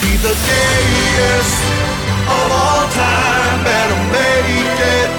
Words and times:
be 0.00 0.16
the 0.16 0.32
gayest 0.32 1.62
of 2.24 2.48
all 2.52 2.84
time. 2.94 3.58
Better 3.64 4.00
make 4.08 4.78
it 4.80 5.10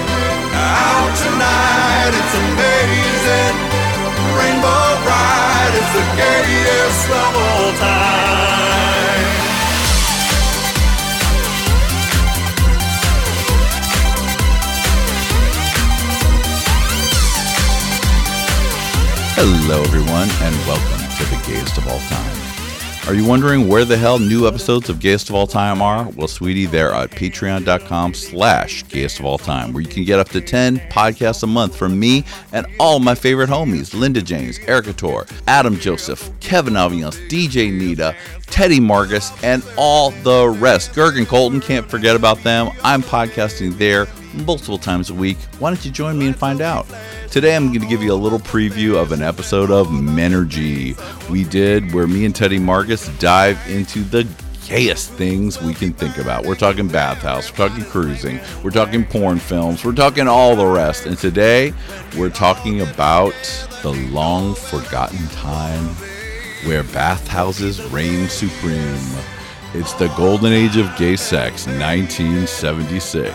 out 0.52 1.10
tonight. 1.22 2.12
It's 2.18 2.34
amazing. 2.34 3.54
Rainbow 4.34 4.84
Ride 5.06 5.74
is 5.78 5.90
the 5.98 6.06
gayest 6.18 7.06
of 7.10 7.32
all 7.36 7.70
time. 7.78 8.24
Hello, 19.36 19.82
everyone, 19.82 20.30
and 20.46 20.54
welcome 20.64 21.02
to 21.18 21.24
the 21.28 21.36
Gayest 21.44 21.76
of 21.76 21.88
All 21.88 21.98
Time. 21.98 22.33
Are 23.06 23.12
you 23.12 23.26
wondering 23.26 23.68
where 23.68 23.84
the 23.84 23.98
hell 23.98 24.18
new 24.18 24.48
episodes 24.48 24.88
of 24.88 24.98
Gayest 24.98 25.28
of 25.28 25.34
All 25.34 25.46
Time 25.46 25.82
are? 25.82 26.08
Well, 26.16 26.26
sweetie, 26.26 26.64
they're 26.64 26.94
at 26.94 27.10
patreon.com 27.10 28.14
slash 28.14 28.82
gayest 28.84 29.20
of 29.20 29.26
all 29.26 29.36
time, 29.36 29.74
where 29.74 29.82
you 29.82 29.88
can 29.88 30.04
get 30.04 30.18
up 30.18 30.30
to 30.30 30.40
10 30.40 30.78
podcasts 30.88 31.42
a 31.42 31.46
month 31.46 31.76
from 31.76 32.00
me 32.00 32.24
and 32.52 32.66
all 32.80 33.00
my 33.00 33.14
favorite 33.14 33.50
homies, 33.50 33.92
Linda 33.92 34.22
James, 34.22 34.58
Erica 34.60 34.94
Tor, 34.94 35.26
Adam 35.46 35.78
Joseph, 35.78 36.30
Kevin 36.40 36.74
Aviance, 36.74 37.28
DJ 37.28 37.70
Nita, 37.70 38.16
Teddy 38.46 38.80
Margas, 38.80 39.32
and 39.42 39.64
all 39.76 40.10
the 40.22 40.48
rest. 40.48 40.92
Gergen 40.92 41.26
Colton, 41.26 41.60
can't 41.60 41.88
forget 41.88 42.16
about 42.16 42.38
them. 42.42 42.70
I'm 42.82 43.02
podcasting 43.02 43.76
there 43.78 44.06
multiple 44.46 44.78
times 44.78 45.10
a 45.10 45.14
week. 45.14 45.38
Why 45.58 45.70
don't 45.70 45.84
you 45.84 45.90
join 45.90 46.18
me 46.18 46.26
and 46.26 46.36
find 46.36 46.60
out? 46.60 46.86
Today, 47.30 47.56
I'm 47.56 47.68
going 47.68 47.80
to 47.80 47.86
give 47.86 48.02
you 48.02 48.12
a 48.12 48.14
little 48.14 48.38
preview 48.38 49.00
of 49.00 49.12
an 49.12 49.22
episode 49.22 49.70
of 49.70 49.88
Menergy 49.88 50.96
we 51.28 51.44
did 51.44 51.92
where 51.92 52.06
me 52.06 52.24
and 52.24 52.34
Teddy 52.34 52.58
Margas 52.58 53.18
dive 53.18 53.58
into 53.68 54.00
the 54.00 54.26
gayest 54.66 55.10
things 55.10 55.60
we 55.60 55.74
can 55.74 55.92
think 55.92 56.18
about. 56.18 56.44
We're 56.44 56.54
talking 56.54 56.88
bathhouse, 56.88 57.50
we're 57.50 57.68
talking 57.68 57.84
cruising, 57.84 58.40
we're 58.62 58.70
talking 58.70 59.04
porn 59.04 59.38
films, 59.38 59.84
we're 59.84 59.92
talking 59.92 60.26
all 60.28 60.56
the 60.56 60.66
rest. 60.66 61.06
And 61.06 61.18
today, 61.18 61.74
we're 62.16 62.30
talking 62.30 62.80
about 62.80 63.34
the 63.82 63.92
long 64.10 64.54
forgotten 64.54 65.26
time 65.28 65.94
where 66.66 66.82
bathhouses 66.84 67.82
reign 67.90 68.28
supreme. 68.28 68.98
It's 69.74 69.92
the 69.94 70.08
golden 70.16 70.52
age 70.52 70.76
of 70.76 70.96
gay 70.96 71.16
sex, 71.16 71.66
1976. 71.66 73.34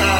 Out 0.00 0.19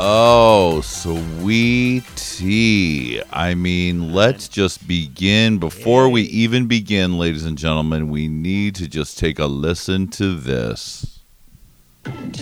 Oh, 0.00 0.80
sweetie. 0.80 1.20
I 3.32 3.54
mean, 3.54 4.12
let's 4.12 4.46
just 4.46 4.86
begin. 4.86 5.58
Before 5.58 6.08
we 6.08 6.22
even 6.22 6.68
begin, 6.68 7.18
ladies 7.18 7.44
and 7.44 7.58
gentlemen, 7.58 8.08
we 8.08 8.28
need 8.28 8.76
to 8.76 8.86
just 8.86 9.18
take 9.18 9.40
a 9.40 9.46
listen 9.46 10.06
to 10.10 10.36
this. 10.36 11.18
Wouldn't 12.04 12.38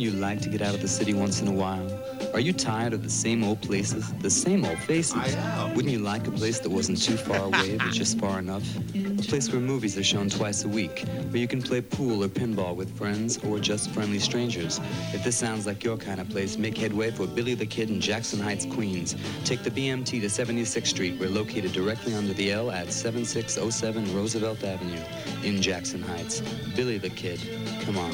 you 0.00 0.12
like 0.12 0.40
to 0.42 0.48
get 0.48 0.62
out 0.62 0.76
of 0.76 0.80
the 0.80 0.86
city 0.86 1.12
once 1.12 1.40
in 1.40 1.48
a 1.48 1.52
while? 1.52 1.99
Are 2.32 2.40
you 2.40 2.52
tired 2.52 2.92
of 2.92 3.02
the 3.02 3.10
same 3.10 3.42
old 3.42 3.60
places, 3.60 4.12
the 4.20 4.30
same 4.30 4.64
old 4.64 4.78
faces? 4.78 5.14
I 5.14 5.28
am. 5.28 5.74
Wouldn't 5.74 5.92
you 5.92 5.98
like 5.98 6.28
a 6.28 6.30
place 6.30 6.60
that 6.60 6.70
wasn't 6.70 7.02
too 7.02 7.16
far 7.16 7.46
away 7.46 7.76
but 7.76 7.90
just 7.92 8.18
far 8.20 8.38
enough? 8.38 8.62
A 8.94 9.22
place 9.22 9.50
where 9.50 9.60
movies 9.60 9.98
are 9.98 10.04
shown 10.04 10.30
twice 10.30 10.64
a 10.64 10.68
week, 10.68 11.04
where 11.30 11.38
you 11.38 11.48
can 11.48 11.60
play 11.60 11.80
pool 11.80 12.22
or 12.22 12.28
pinball 12.28 12.76
with 12.76 12.96
friends 12.96 13.38
or 13.44 13.58
just 13.58 13.90
friendly 13.90 14.20
strangers. 14.20 14.80
If 15.12 15.24
this 15.24 15.36
sounds 15.36 15.66
like 15.66 15.82
your 15.82 15.96
kind 15.96 16.20
of 16.20 16.28
place, 16.28 16.56
make 16.56 16.78
headway 16.78 17.10
for 17.10 17.26
Billy 17.26 17.54
the 17.54 17.66
Kid 17.66 17.90
in 17.90 18.00
Jackson 18.00 18.38
Heights, 18.38 18.64
Queens. 18.64 19.16
Take 19.44 19.64
the 19.64 19.70
BMT 19.70 20.20
to 20.20 20.26
76th 20.28 20.86
Street. 20.86 21.18
We're 21.18 21.30
located 21.30 21.72
directly 21.72 22.14
under 22.14 22.32
the 22.32 22.52
L 22.52 22.70
at 22.70 22.92
7607 22.92 24.14
Roosevelt 24.14 24.62
Avenue 24.62 25.02
in 25.42 25.60
Jackson 25.60 26.00
Heights. 26.00 26.40
Billy 26.76 26.98
the 26.98 27.10
Kid, 27.10 27.40
come 27.84 27.98
on. 27.98 28.12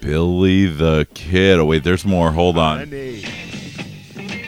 Billy 0.00 0.66
the 0.66 1.06
Kid. 1.14 1.58
Oh, 1.58 1.64
wait, 1.64 1.84
there's 1.84 2.04
more. 2.04 2.30
Hold 2.32 2.58
on. 2.58 2.90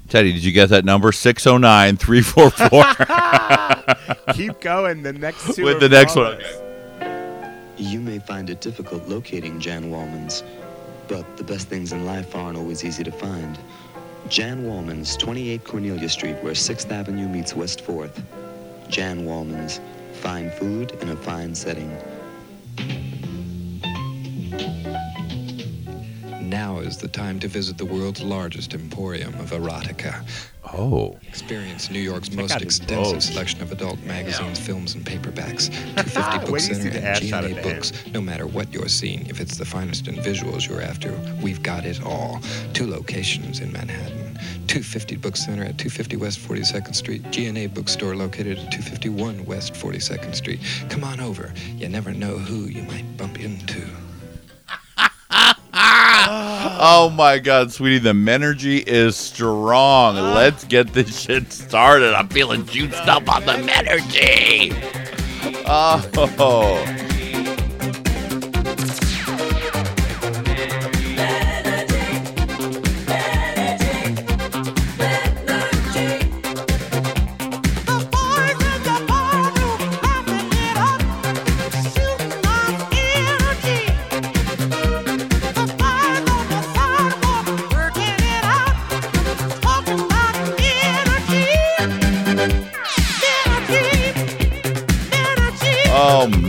Teddy, 0.08 0.32
did 0.32 0.42
you 0.44 0.52
get 0.52 0.68
that 0.70 0.84
number? 0.84 1.12
609 1.12 1.96
344. 1.96 4.24
Keep 4.34 4.60
going. 4.60 5.02
The 5.02 5.12
next 5.12 5.54
two 5.54 5.64
With 5.64 5.78
the 5.80 5.88
next 5.88 6.16
one. 6.16 6.38
flawless. 6.38 6.62
You 7.78 8.00
may 8.00 8.18
find 8.18 8.50
it 8.50 8.60
difficult 8.60 9.06
locating 9.08 9.60
Jan 9.60 9.90
Wallman's, 9.90 10.42
but 11.08 11.36
the 11.36 11.44
best 11.44 11.68
things 11.68 11.92
in 11.92 12.04
life 12.06 12.34
aren't 12.34 12.56
always 12.58 12.84
easy 12.84 13.04
to 13.04 13.12
find. 13.12 13.58
Jan 14.28 14.64
Wallman's, 14.64 15.16
28 15.16 15.62
Cornelia 15.62 16.08
Street, 16.08 16.36
where 16.42 16.52
6th 16.52 16.90
Avenue 16.90 17.28
meets 17.28 17.54
West 17.54 17.84
4th. 17.84 18.20
Jan 18.88 19.24
Wallman's, 19.24 19.80
fine 20.14 20.50
food 20.50 20.90
in 21.00 21.10
a 21.10 21.16
fine 21.16 21.54
setting. 21.54 21.96
Now 26.46 26.78
is 26.78 26.96
the 26.96 27.08
time 27.08 27.40
to 27.40 27.48
visit 27.48 27.76
the 27.76 27.84
world's 27.84 28.22
largest 28.22 28.72
emporium 28.72 29.34
of 29.40 29.50
erotica. 29.50 30.24
Oh. 30.72 31.18
Experience 31.28 31.90
New 31.90 31.98
York's 32.00 32.28
Check 32.28 32.38
most 32.38 32.60
extensive 32.60 33.12
boobs. 33.14 33.24
selection 33.28 33.62
of 33.62 33.72
adult 33.72 34.00
magazines, 34.04 34.58
films, 34.60 34.94
and 34.94 35.04
paperbacks. 35.04 35.70
250 35.96 36.38
Book 36.38 36.50
Wait 36.50 36.60
till 36.62 36.68
you 36.68 36.74
see 36.74 36.74
Center 36.74 36.90
the 36.90 36.98
and 36.98 37.06
ass 37.06 37.20
shot 37.20 37.44
GNA 37.44 37.50
at 37.56 37.62
the 37.64 37.70
Books. 37.74 37.92
No 38.12 38.20
matter 38.20 38.46
what 38.46 38.72
you're 38.72 38.88
seeing, 38.88 39.26
if 39.26 39.40
it's 39.40 39.56
the 39.58 39.64
finest 39.64 40.06
in 40.06 40.14
visuals 40.16 40.68
you're 40.68 40.82
after, 40.82 41.12
we've 41.42 41.62
got 41.62 41.84
it 41.84 42.00
all. 42.04 42.40
Two 42.72 42.88
locations 42.88 43.58
in 43.60 43.72
Manhattan. 43.72 44.34
250 44.68 45.16
Book 45.16 45.36
Center 45.36 45.62
at 45.64 45.78
250 45.78 46.16
West 46.16 46.38
42nd 46.38 46.94
Street. 46.94 47.22
GNA 47.32 47.68
Bookstore 47.74 48.14
located 48.14 48.58
at 48.58 48.70
251 48.70 49.44
West 49.46 49.72
42nd 49.74 50.34
Street. 50.34 50.60
Come 50.90 51.02
on 51.02 51.18
over. 51.20 51.52
You 51.76 51.88
never 51.88 52.12
know 52.12 52.38
who 52.38 52.66
you 52.66 52.82
might 52.82 53.16
bump 53.16 53.40
into. 53.40 53.86
Oh 56.78 57.08
my 57.08 57.38
God, 57.38 57.72
sweetie, 57.72 57.98
the 57.98 58.10
energy 58.10 58.78
is 58.78 59.16
strong. 59.16 60.18
Ah. 60.18 60.34
Let's 60.34 60.64
get 60.64 60.92
this 60.92 61.18
shit 61.18 61.50
started. 61.50 62.12
I'm 62.14 62.28
feeling 62.28 62.66
juiced 62.66 63.08
up 63.08 63.34
on 63.34 63.46
the 63.46 63.54
energy. 63.54 64.72
Ah. 65.66 66.06
Oh. 66.16 67.05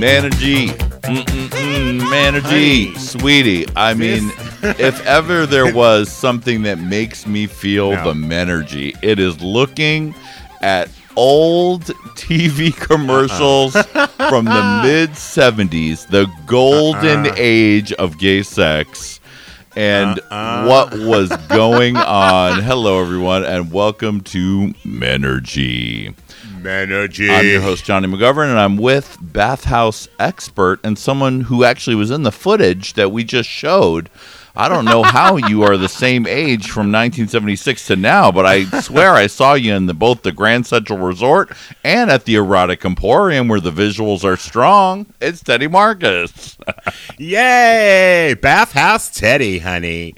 Mm-mm-mm, 0.07 1.99
Menergy. 1.99 2.97
Sweetie, 2.97 3.65
I 3.75 3.93
mean, 3.93 4.31
if 4.63 5.05
ever 5.05 5.45
there 5.45 5.73
was 5.73 6.09
something 6.09 6.61
that 6.61 6.79
makes 6.79 7.27
me 7.27 7.45
feel 7.45 7.91
No. 7.91 8.03
the 8.05 8.13
Menergy, 8.13 8.95
it 9.03 9.19
is 9.19 9.41
looking 9.41 10.15
at 10.61 10.89
old 11.17 11.83
TV 12.15 12.73
commercials 12.87 13.75
uh-uh. 13.75 14.07
from 14.29 14.45
the 14.45 14.81
mid 14.85 15.09
70s, 15.09 16.07
the 16.07 16.25
golden 16.45 17.27
Uh-uh. 17.27 17.33
age 17.35 17.91
of 17.93 18.17
gay 18.17 18.43
sex. 18.43 19.19
and 19.75 20.19
Uh-uh. 20.31 20.65
what 20.67 20.93
was 20.99 21.35
going 21.49 21.97
on. 21.97 22.61
Hello, 22.63 23.01
everyone, 23.01 23.43
and 23.43 23.73
welcome 23.73 24.21
to 24.21 24.73
Menergy. 24.85 26.15
I'm 27.31 27.45
your 27.45 27.61
host, 27.61 27.85
Jonny 27.85 28.07
McGovern, 28.07 28.49
and 28.49 28.59
I'm 28.59 28.77
with 28.77 29.17
bathhouse 29.21 30.07
expert 30.19 30.79
and 30.83 30.97
someone 30.97 31.41
who 31.41 31.63
actually 31.63 31.95
was 31.95 32.11
in 32.11 32.23
the 32.23 32.31
footage 32.31 32.93
that 32.93 33.11
we 33.11 33.23
just 33.23 33.49
showed. 33.49 34.09
I 34.55 34.69
don't 34.69 34.85
know 34.85 35.03
how 35.03 35.35
you 35.47 35.61
are 35.61 35.77
the 35.77 35.87
same 35.87 36.25
age 36.25 36.71
from 36.71 36.91
1976 36.91 37.87
to 37.87 37.95
now, 37.95 38.31
but 38.31 38.45
I 38.45 38.63
swear 38.81 39.13
I 39.13 39.27
saw 39.27 39.53
you 39.53 39.75
in 39.75 39.85
the, 39.85 39.93
both 39.93 40.23
the 40.23 40.31
Grand 40.31 40.65
Central 40.65 40.97
Resort 40.97 41.51
and 41.83 42.09
at 42.09 42.25
the 42.25 42.35
Erotic 42.35 42.83
Emporium 42.83 43.47
where 43.47 43.59
the 43.59 43.71
visuals 43.71 44.23
are 44.23 44.35
strong. 44.35 45.05
It's 45.21 45.43
Teddy 45.43 45.67
Marcus. 45.67 46.57
Yay! 47.17 48.33
Bathhouse 48.41 49.11
Teddy, 49.11 49.59
honey. 49.59 50.15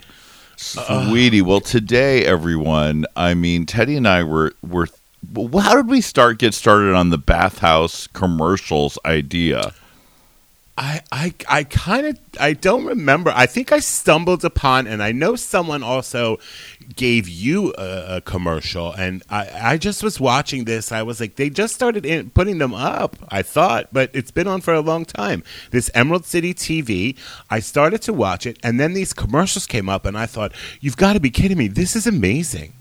Sweetie. 0.56 1.42
Well, 1.42 1.62
today, 1.62 2.26
everyone, 2.26 3.06
I 3.16 3.34
mean, 3.34 3.66
Teddy 3.66 3.96
and 3.96 4.08
I 4.08 4.24
were, 4.24 4.54
were 4.62 4.88
how 5.36 5.76
did 5.76 5.88
we 5.88 6.02
start 6.02 6.40
get 6.40 6.54
started 6.54 6.96
on 6.96 7.10
the 7.10 7.18
bathhouse 7.18 8.08
commercials 8.08 8.98
idea? 9.06 9.74
I, 10.82 11.02
I, 11.12 11.34
I 11.50 11.64
kind 11.66 12.08
of 12.08 12.20
I 12.40 12.54
don't 12.54 12.86
remember. 12.86 13.34
I 13.36 13.48
think 13.48 13.74
I 13.74 13.80
stumbled 13.80 14.46
upon, 14.46 14.88
and 14.88 15.04
I 15.04 15.12
know 15.12 15.36
someone 15.36 15.84
also 15.84 16.40
gave 16.96 17.28
you 17.28 17.74
a, 17.78 18.16
a 18.16 18.22
commercial, 18.22 18.94
and 18.94 19.22
I, 19.30 19.50
I 19.62 19.78
just 19.78 20.02
was 20.02 20.22
watching 20.22 20.64
this. 20.64 20.94
I 20.94 21.04
was 21.04 21.20
like, 21.20 21.36
they 21.36 21.50
just 21.50 21.76
started 21.76 22.06
in, 22.06 22.30
putting 22.30 22.60
them 22.60 22.74
up. 22.74 23.18
I 23.28 23.42
thought, 23.42 23.90
but 23.92 24.10
it's 24.14 24.32
been 24.32 24.48
on 24.48 24.62
for 24.62 24.74
a 24.74 24.80
long 24.80 25.04
time. 25.04 25.44
This 25.72 25.92
Emerald 25.94 26.26
City 26.26 26.54
TV. 26.54 27.18
I 27.50 27.60
started 27.60 28.02
to 28.04 28.14
watch 28.14 28.46
it, 28.46 28.58
and 28.64 28.80
then 28.80 28.94
these 28.94 29.12
commercials 29.12 29.68
came 29.68 29.90
up, 29.90 30.06
and 30.06 30.18
I 30.18 30.28
thought, 30.28 30.54
you've 30.80 30.98
got 30.98 31.12
to 31.12 31.20
be 31.20 31.30
kidding 31.30 31.58
me! 31.58 31.68
This 31.68 31.94
is 31.94 32.08
amazing. 32.08 32.72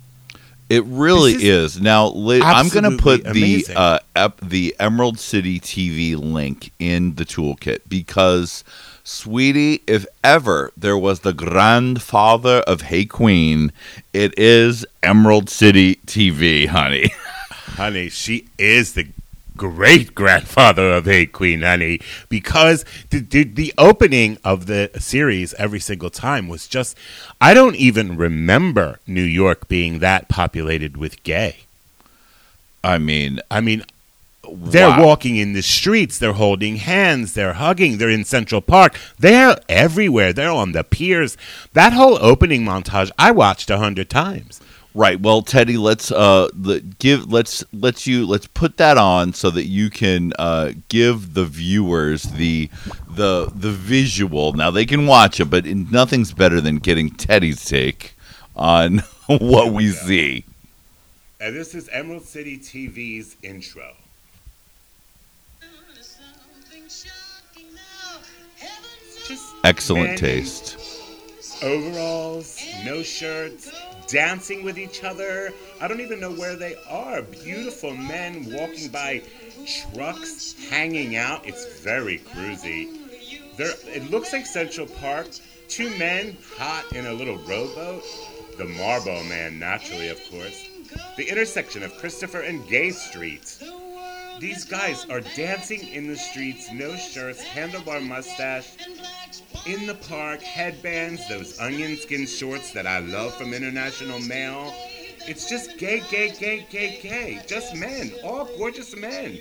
It 0.68 0.84
really 0.84 1.32
is. 1.32 1.76
is 1.76 1.80
Now, 1.80 2.12
I'm 2.14 2.68
going 2.68 2.90
to 2.90 2.98
put 2.98 3.24
the 3.24 3.66
uh, 3.74 4.00
ep- 4.14 4.40
the 4.40 4.76
Emerald 4.78 5.18
City 5.18 5.58
TV 5.58 6.14
link 6.16 6.72
in 6.78 7.14
the 7.14 7.24
toolkit 7.24 7.80
because, 7.88 8.64
sweetie, 9.02 9.82
if 9.86 10.04
ever 10.22 10.70
there 10.76 10.98
was 10.98 11.20
the 11.20 11.32
grandfather 11.32 12.58
of 12.66 12.82
Hey 12.82 13.06
Qween, 13.06 13.70
it 14.12 14.38
is 14.38 14.84
Emerald 15.02 15.48
City 15.48 15.96
TV, 16.06 16.66
honey. 16.66 17.10
honey, 17.50 18.10
she 18.10 18.46
is 18.58 18.92
the 18.92 19.08
great 19.58 20.14
grandfather 20.14 20.90
of 20.92 21.04
Hey 21.04 21.26
Qween, 21.26 21.62
honey, 21.62 22.00
because 22.30 22.86
the, 23.10 23.18
the 23.18 23.44
the 23.44 23.74
opening 23.76 24.38
of 24.42 24.64
the 24.64 24.90
series 24.98 25.52
every 25.54 25.80
single 25.80 26.08
time 26.08 26.48
was 26.48 26.66
just 26.66 26.96
I 27.40 27.52
don't 27.52 27.76
even 27.76 28.16
remember 28.16 29.00
New 29.06 29.20
York 29.20 29.68
being 29.68 29.98
that 29.98 30.28
populated 30.28 30.96
with 30.96 31.22
gay. 31.24 31.64
I 32.82 32.96
mean, 32.96 33.40
I 33.50 33.60
mean, 33.60 33.84
they're 34.50 34.88
wow. 34.88 35.04
walking 35.04 35.36
in 35.36 35.52
the 35.52 35.62
streets, 35.62 36.18
they're 36.18 36.32
holding 36.32 36.76
hands, 36.76 37.34
they're 37.34 37.54
hugging, 37.54 37.98
they're 37.98 38.08
in 38.08 38.24
Central 38.24 38.60
Park, 38.60 38.98
they're 39.18 39.56
everywhere, 39.68 40.32
they're 40.32 40.50
on 40.50 40.72
the 40.72 40.84
piers. 40.84 41.36
That 41.72 41.92
whole 41.92 42.16
opening 42.22 42.62
montage 42.64 43.10
I 43.18 43.32
watched 43.32 43.68
a 43.68 43.78
hundred 43.78 44.08
times. 44.08 44.60
Right. 44.94 45.20
Well, 45.20 45.42
Teddy, 45.42 45.76
let's 45.76 46.10
uh 46.10 46.48
give 46.98 47.30
let's 47.30 47.62
let's 47.72 48.06
you 48.06 48.26
let's 48.26 48.46
put 48.46 48.78
that 48.78 48.98
on 48.98 49.32
so 49.32 49.50
that 49.50 49.66
you 49.66 49.90
can 49.90 50.32
uh 50.38 50.72
give 50.88 51.34
the 51.34 51.44
viewers 51.44 52.24
the 52.24 52.70
the 53.08 53.50
the 53.54 53.70
visual. 53.70 54.54
Now 54.54 54.70
they 54.70 54.86
can 54.86 55.06
watch 55.06 55.40
it, 55.40 55.46
but 55.46 55.66
nothing's 55.66 56.32
better 56.32 56.60
than 56.60 56.78
getting 56.78 57.10
Teddy's 57.10 57.64
take 57.64 58.14
on 58.56 58.98
what 59.26 59.72
we 59.72 59.90
see. 59.90 60.44
And 61.40 61.54
this 61.54 61.74
is 61.74 61.88
Emerald 61.90 62.24
City 62.24 62.58
TV's 62.58 63.36
intro. 63.42 63.94
Just 69.28 69.54
Excellent 69.62 70.18
taste. 70.18 70.78
Overalls, 71.62 72.60
no 72.84 73.02
shirts, 73.02 73.70
dancing 74.08 74.64
with 74.64 74.78
each 74.78 75.04
other. 75.04 75.52
I 75.80 75.86
don't 75.86 76.00
even 76.00 76.18
know 76.18 76.32
where 76.32 76.56
they 76.56 76.76
are. 76.88 77.22
Beautiful 77.22 77.94
men 77.94 78.52
walking 78.52 78.88
by 78.88 79.22
trucks, 79.94 80.54
hanging 80.68 81.16
out. 81.16 81.46
It's 81.46 81.80
very 81.80 82.18
cruisy. 82.18 83.56
There, 83.56 83.72
it 83.86 84.10
looks 84.10 84.32
like 84.32 84.46
Central 84.46 84.86
Park. 84.86 85.28
Two 85.68 85.90
men 85.98 86.36
hot 86.56 86.92
in 86.92 87.06
a 87.06 87.12
little 87.12 87.36
rowboat. 87.38 88.02
The 88.56 88.64
Marlboro 88.64 89.22
Man, 89.24 89.58
naturally, 89.58 90.08
of 90.08 90.18
course. 90.30 90.68
The 91.16 91.28
intersection 91.28 91.82
of 91.82 91.96
Christopher 91.98 92.40
and 92.40 92.66
Gay 92.68 92.90
Street. 92.90 93.58
These 94.40 94.64
guys 94.64 95.04
are 95.10 95.20
dancing 95.20 95.86
in 95.88 96.06
the 96.06 96.16
streets, 96.16 96.70
no 96.72 96.96
shirts, 96.96 97.44
handlebar 97.44 98.00
mustache, 98.00 98.70
in 99.66 99.86
the 99.86 99.94
park, 99.94 100.40
headbands, 100.40 101.28
those 101.28 101.58
onion 101.60 101.96
skin 101.96 102.26
shorts 102.26 102.72
that 102.72 102.86
I 102.86 102.98
love 103.00 103.34
from 103.34 103.54
International 103.54 104.18
Male. 104.20 104.72
It's 105.26 105.48
just 105.48 105.78
gay, 105.78 106.02
gay, 106.10 106.30
gay, 106.38 106.66
gay, 106.70 106.98
gay. 107.02 107.40
Just 107.46 107.74
men, 107.74 108.12
all 108.24 108.46
gorgeous 108.56 108.96
men. 108.96 109.38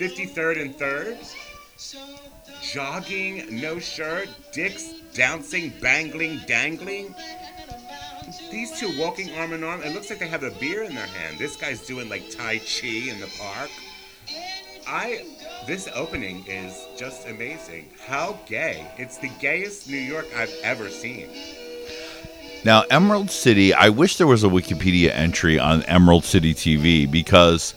53rd 0.00 0.62
and 0.62 0.74
3rd. 0.76 1.34
Jogging, 2.62 3.60
no 3.60 3.78
shirt, 3.78 4.28
dicks 4.52 4.92
bouncing, 5.16 5.72
bangling, 5.80 6.40
dangling. 6.46 7.14
These 8.50 8.78
two 8.78 8.98
walking 8.98 9.32
arm 9.36 9.52
in 9.52 9.64
arm. 9.64 9.82
It 9.82 9.94
looks 9.94 10.10
like 10.10 10.18
they 10.18 10.28
have 10.28 10.42
a 10.42 10.50
beer 10.52 10.82
in 10.82 10.94
their 10.94 11.06
hand. 11.06 11.38
This 11.38 11.56
guy's 11.56 11.86
doing 11.86 12.08
like 12.08 12.30
Tai 12.30 12.58
Chi 12.58 13.10
in 13.10 13.20
the 13.20 13.30
park. 13.38 13.70
I 14.86 15.24
this 15.66 15.88
opening 15.94 16.44
is 16.46 16.86
just 16.96 17.28
amazing. 17.28 17.88
How 18.06 18.38
gay. 18.46 18.86
It's 18.98 19.18
the 19.18 19.30
gayest 19.40 19.88
New 19.88 19.96
York 19.96 20.26
I've 20.36 20.54
ever 20.62 20.88
seen. 20.88 21.28
Now, 22.64 22.84
Emerald 22.90 23.30
City, 23.30 23.74
I 23.74 23.88
wish 23.88 24.18
there 24.18 24.26
was 24.26 24.44
a 24.44 24.48
Wikipedia 24.48 25.10
entry 25.10 25.58
on 25.58 25.82
Emerald 25.84 26.24
City 26.24 26.54
TV 26.54 27.10
because 27.10 27.74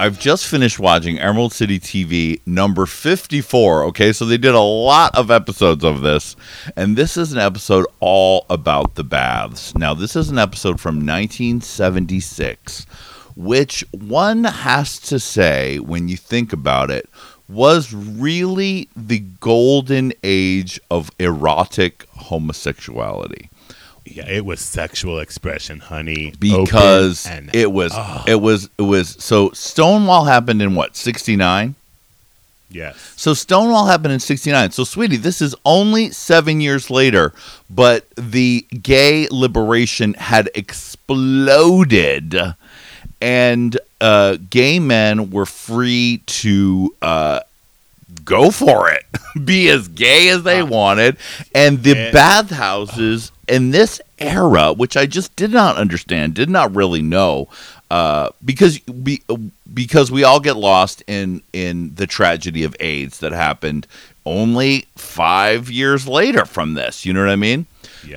I've 0.00 0.20
just 0.20 0.46
finished 0.46 0.78
watching 0.78 1.18
Emerald 1.18 1.52
City 1.52 1.80
TV 1.80 2.40
number 2.46 2.86
54. 2.86 3.82
Okay, 3.84 4.12
so 4.12 4.24
they 4.24 4.38
did 4.38 4.54
a 4.54 4.60
lot 4.60 5.16
of 5.18 5.32
episodes 5.32 5.82
of 5.82 6.02
this, 6.02 6.36
and 6.76 6.96
this 6.96 7.16
is 7.16 7.32
an 7.32 7.40
episode 7.40 7.84
all 7.98 8.46
about 8.48 8.94
the 8.94 9.02
baths. 9.02 9.76
Now, 9.76 9.94
this 9.94 10.14
is 10.14 10.30
an 10.30 10.38
episode 10.38 10.80
from 10.80 11.04
1976, 11.04 12.86
which 13.38 13.84
one 13.92 14.42
has 14.44 14.98
to 14.98 15.18
say, 15.20 15.78
when 15.78 16.08
you 16.08 16.16
think 16.16 16.52
about 16.52 16.90
it, 16.90 17.08
was 17.48 17.94
really 17.94 18.88
the 18.96 19.20
golden 19.40 20.12
age 20.24 20.78
of 20.90 21.10
erotic 21.18 22.04
homosexuality 22.16 23.48
Yeah, 24.04 24.28
it 24.28 24.44
was 24.44 24.60
sexual 24.60 25.18
expression, 25.18 25.78
honey. 25.80 26.34
because 26.38 27.26
and- 27.26 27.48
it 27.54 27.72
was 27.72 27.92
Oh. 27.94 28.24
it 28.26 28.40
was 28.42 28.68
it 28.76 28.82
was 28.82 29.16
so 29.18 29.50
Stonewall 29.52 30.24
happened 30.24 30.60
in 30.60 30.74
what 30.74 30.94
69 30.96 31.74
yes. 32.70 32.96
so 33.16 33.32
Stonewall 33.32 33.86
happened 33.86 34.12
in 34.12 34.20
69 34.20 34.72
so 34.72 34.84
sweetie 34.84 35.16
this 35.16 35.40
is 35.40 35.54
only 35.64 36.10
7 36.10 36.60
years 36.60 36.90
later 36.90 37.32
but 37.70 38.06
the 38.16 38.66
gay 38.82 39.26
liberation 39.30 40.12
had 40.14 40.50
exploded 40.54 42.34
and 43.20 43.78
uh, 44.00 44.36
gay 44.50 44.78
men 44.78 45.30
were 45.30 45.46
free 45.46 46.22
to 46.26 46.94
uh, 47.02 47.40
go 48.24 48.50
for 48.50 48.90
it, 48.90 49.04
be 49.44 49.68
as 49.68 49.88
gay 49.88 50.28
as 50.28 50.42
they 50.44 50.62
wanted, 50.62 51.16
and 51.54 51.82
the 51.82 51.94
Yeah. 51.96 52.10
bathhouses 52.12 53.32
in 53.48 53.70
this 53.70 54.00
era, 54.18 54.72
which 54.72 54.96
I 54.96 55.06
just 55.06 55.34
did 55.36 55.50
not 55.52 55.76
understand, 55.76 56.34
did 56.34 56.50
not 56.50 56.74
really 56.74 57.02
know, 57.02 57.48
uh, 57.90 58.30
because 58.44 58.80
we 58.86 59.22
because 59.72 60.10
we 60.10 60.22
all 60.24 60.40
get 60.40 60.56
lost 60.56 61.02
in 61.06 61.42
in 61.52 61.94
the 61.94 62.06
tragedy 62.06 62.62
of 62.64 62.76
AIDS 62.80 63.18
that 63.20 63.32
happened 63.32 63.86
only 64.26 64.86
five 64.96 65.70
years 65.70 66.06
later 66.06 66.44
from 66.44 66.74
this. 66.74 67.06
You 67.06 67.14
know 67.14 67.20
what 67.20 67.30
I 67.30 67.36
mean? 67.36 67.66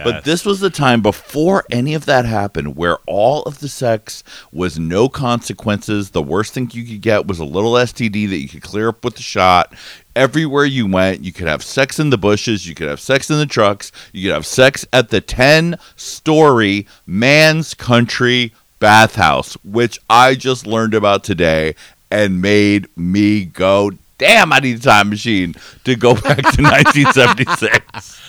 But 0.03 0.23
this 0.23 0.45
was 0.45 0.59
the 0.59 0.69
time 0.69 1.01
before 1.01 1.65
any 1.71 1.93
of 1.93 2.05
that 2.05 2.25
happened 2.25 2.75
where 2.75 2.97
all 3.07 3.43
of 3.43 3.59
the 3.59 3.67
sex 3.67 4.23
was 4.51 4.77
no 4.79 5.09
consequences. 5.09 6.11
The 6.11 6.21
worst 6.21 6.53
thing 6.53 6.69
you 6.73 6.83
could 6.83 7.01
get 7.01 7.27
was 7.27 7.39
a 7.39 7.45
little 7.45 7.73
STD 7.73 8.29
that 8.29 8.37
you 8.37 8.47
could 8.47 8.61
clear 8.61 8.89
up 8.89 9.03
with 9.03 9.15
the 9.15 9.23
shot. 9.23 9.73
Everywhere 10.15 10.65
you 10.65 10.87
went, 10.87 11.23
you 11.23 11.31
could 11.31 11.47
have 11.47 11.63
sex 11.63 11.99
in 11.99 12.09
the 12.09 12.17
bushes, 12.17 12.67
you 12.67 12.75
could 12.75 12.89
have 12.89 12.99
sex 12.99 13.29
in 13.29 13.37
the 13.37 13.45
trucks, 13.45 13.91
you 14.11 14.27
could 14.27 14.35
have 14.35 14.45
sex 14.45 14.85
at 14.91 15.09
the 15.09 15.21
10 15.21 15.77
story 15.95 16.85
man's 17.05 17.73
country 17.73 18.53
bathhouse, 18.79 19.53
which 19.63 19.99
I 20.09 20.35
just 20.35 20.67
learned 20.67 20.93
about 20.93 21.23
today 21.23 21.75
and 22.09 22.41
made 22.41 22.89
me 22.97 23.45
go, 23.45 23.91
damn, 24.17 24.51
I 24.51 24.59
need 24.59 24.77
a 24.77 24.81
time 24.81 25.09
machine 25.09 25.55
to 25.85 25.95
go 25.95 26.13
back 26.13 26.37
to 26.37 26.61
1976. 26.61 28.21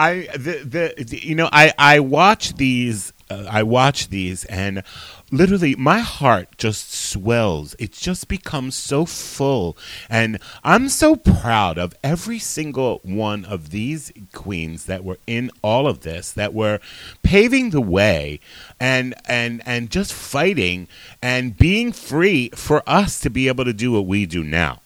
I 0.00 0.28
the, 0.34 0.94
the 0.96 1.18
you 1.22 1.34
know 1.34 1.48
I 1.52 1.74
I 1.78 2.00
watch 2.00 2.54
these 2.54 3.12
uh, 3.28 3.46
I 3.50 3.62
watch 3.62 4.08
these 4.08 4.46
and 4.46 4.82
literally 5.30 5.74
my 5.76 5.98
heart 6.00 6.48
just 6.56 6.92
swells. 6.92 7.76
It 7.78 7.92
just 7.92 8.26
becomes 8.26 8.74
so 8.74 9.04
full 9.04 9.76
and 10.08 10.38
I'm 10.64 10.88
so 10.88 11.16
proud 11.16 11.76
of 11.76 11.94
every 12.02 12.38
single 12.38 13.00
one 13.02 13.44
of 13.44 13.70
these 13.70 14.10
queens 14.32 14.86
that 14.86 15.04
were 15.04 15.18
in 15.26 15.50
all 15.62 15.86
of 15.86 16.00
this 16.00 16.32
that 16.32 16.54
were 16.54 16.80
paving 17.22 17.68
the 17.70 17.82
way 17.82 18.40
and 18.80 19.14
and 19.26 19.62
and 19.66 19.90
just 19.90 20.14
fighting 20.14 20.88
and 21.20 21.58
being 21.58 21.92
free 21.92 22.48
for 22.54 22.82
us 22.86 23.20
to 23.20 23.28
be 23.28 23.48
able 23.48 23.66
to 23.66 23.74
do 23.74 23.92
what 23.92 24.06
we 24.06 24.24
do 24.24 24.42
now. 24.42 24.80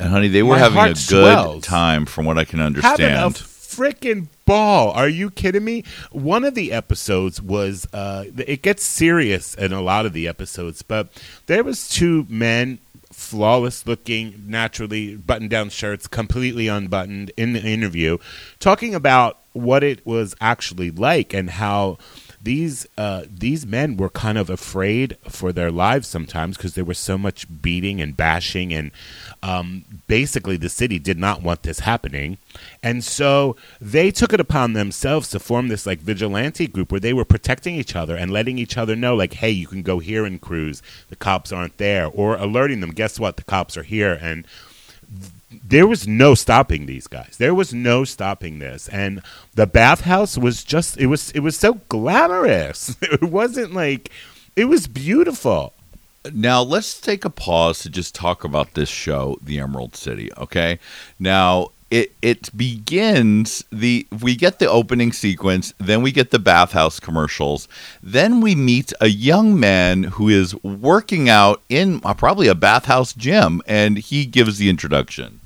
And 0.00 0.10
honey, 0.10 0.26
they 0.26 0.42
were 0.42 0.56
My 0.56 0.58
having 0.58 0.78
a 0.78 0.88
good 0.88 0.98
swells. 0.98 1.64
time, 1.64 2.06
from 2.06 2.26
what 2.26 2.36
I 2.36 2.44
can 2.44 2.60
understand. 2.60 3.40
Freaking 3.76 4.28
ball. 4.44 4.90
Are 4.92 5.08
you 5.08 5.30
kidding 5.30 5.64
me? 5.64 5.84
One 6.10 6.44
of 6.44 6.54
the 6.54 6.72
episodes 6.72 7.40
was 7.40 7.86
uh, 7.92 8.26
it 8.36 8.62
gets 8.62 8.82
serious 8.82 9.54
in 9.54 9.72
a 9.72 9.80
lot 9.80 10.06
of 10.06 10.12
the 10.12 10.28
episodes, 10.28 10.82
but 10.82 11.08
there 11.46 11.64
was 11.64 11.88
two 11.88 12.26
men, 12.28 12.78
flawless 13.10 13.86
looking, 13.86 14.44
naturally 14.46 15.16
button 15.16 15.48
down 15.48 15.70
shirts, 15.70 16.06
completely 16.06 16.68
unbuttoned 16.68 17.32
in 17.36 17.52
the 17.52 17.62
interview, 17.62 18.18
talking 18.58 18.94
about 18.94 19.38
what 19.52 19.82
it 19.82 20.04
was 20.06 20.34
actually 20.40 20.90
like 20.90 21.32
and 21.32 21.50
how. 21.50 21.98
These 22.42 22.86
uh, 22.98 23.22
these 23.28 23.64
men 23.64 23.96
were 23.96 24.08
kind 24.08 24.36
of 24.36 24.50
afraid 24.50 25.16
for 25.28 25.52
their 25.52 25.70
lives 25.70 26.08
sometimes 26.08 26.56
because 26.56 26.74
there 26.74 26.84
was 26.84 26.98
so 26.98 27.16
much 27.16 27.46
beating 27.62 28.00
and 28.00 28.16
bashing 28.16 28.72
and 28.72 28.90
um, 29.42 29.84
basically 30.08 30.56
the 30.56 30.68
city 30.68 30.98
did 30.98 31.18
not 31.18 31.42
want 31.42 31.62
this 31.62 31.80
happening. 31.80 32.38
And 32.82 33.04
so 33.04 33.56
they 33.80 34.10
took 34.10 34.32
it 34.32 34.40
upon 34.40 34.72
themselves 34.72 35.28
to 35.30 35.38
form 35.38 35.68
this 35.68 35.86
like 35.86 36.00
vigilante 36.00 36.66
group 36.66 36.90
where 36.90 37.00
they 37.00 37.12
were 37.12 37.24
protecting 37.24 37.76
each 37.76 37.94
other 37.94 38.16
and 38.16 38.30
letting 38.32 38.58
each 38.58 38.76
other 38.76 38.96
know 38.96 39.14
like 39.14 39.34
hey 39.34 39.50
you 39.50 39.68
can 39.68 39.82
go 39.82 40.00
here 40.00 40.24
and 40.24 40.40
cruise. 40.40 40.82
The 41.08 41.16
cops 41.16 41.52
aren't 41.52 41.78
there 41.78 42.06
or 42.06 42.36
alerting 42.36 42.80
them 42.80 42.90
guess 42.90 43.20
what? 43.20 43.36
The 43.36 43.44
cops 43.44 43.76
are 43.76 43.84
here. 43.84 44.18
And 44.20 44.46
there 45.64 45.86
was 45.86 46.06
no 46.06 46.34
stopping 46.34 46.86
these 46.86 47.06
guys. 47.06 47.36
There 47.38 47.54
was 47.54 47.74
no 47.74 48.04
stopping 48.04 48.58
this. 48.58 48.88
And 48.88 49.22
the 49.54 49.66
bathhouse 49.66 50.38
was 50.38 50.64
just 50.64 50.98
it 50.98 51.06
was 51.06 51.30
it 51.32 51.40
was 51.40 51.58
so 51.58 51.74
glamorous. 51.88 52.96
It 53.02 53.22
wasn't 53.22 53.74
like 53.74 54.10
it 54.56 54.66
was 54.66 54.86
beautiful. 54.86 55.74
Now 56.32 56.62
let's 56.62 57.00
take 57.00 57.24
a 57.24 57.30
pause 57.30 57.80
to 57.80 57.90
just 57.90 58.14
talk 58.14 58.44
about 58.44 58.74
this 58.74 58.88
show, 58.88 59.38
The 59.42 59.58
Emerald 59.58 59.96
City. 59.96 60.30
Okay, 60.38 60.78
now 61.18 61.70
it 61.90 62.12
it 62.22 62.56
begins 62.56 63.64
the 63.70 64.06
we 64.22 64.34
get 64.34 64.58
the 64.58 64.68
opening 64.68 65.12
sequence, 65.12 65.74
then 65.78 66.00
we 66.00 66.10
get 66.10 66.30
the 66.30 66.38
bathhouse 66.38 66.98
commercials, 66.98 67.68
then 68.02 68.40
we 68.40 68.54
meet 68.54 68.92
a 69.00 69.08
young 69.08 69.60
man 69.60 70.04
who 70.04 70.28
is 70.28 70.54
working 70.62 71.28
out 71.28 71.60
in 71.68 72.00
uh, 72.02 72.14
probably 72.14 72.48
a 72.48 72.54
bathhouse 72.54 73.12
gym, 73.12 73.60
and 73.66 73.98
he 73.98 74.24
gives 74.24 74.56
the 74.58 74.70
introduction 74.70 75.41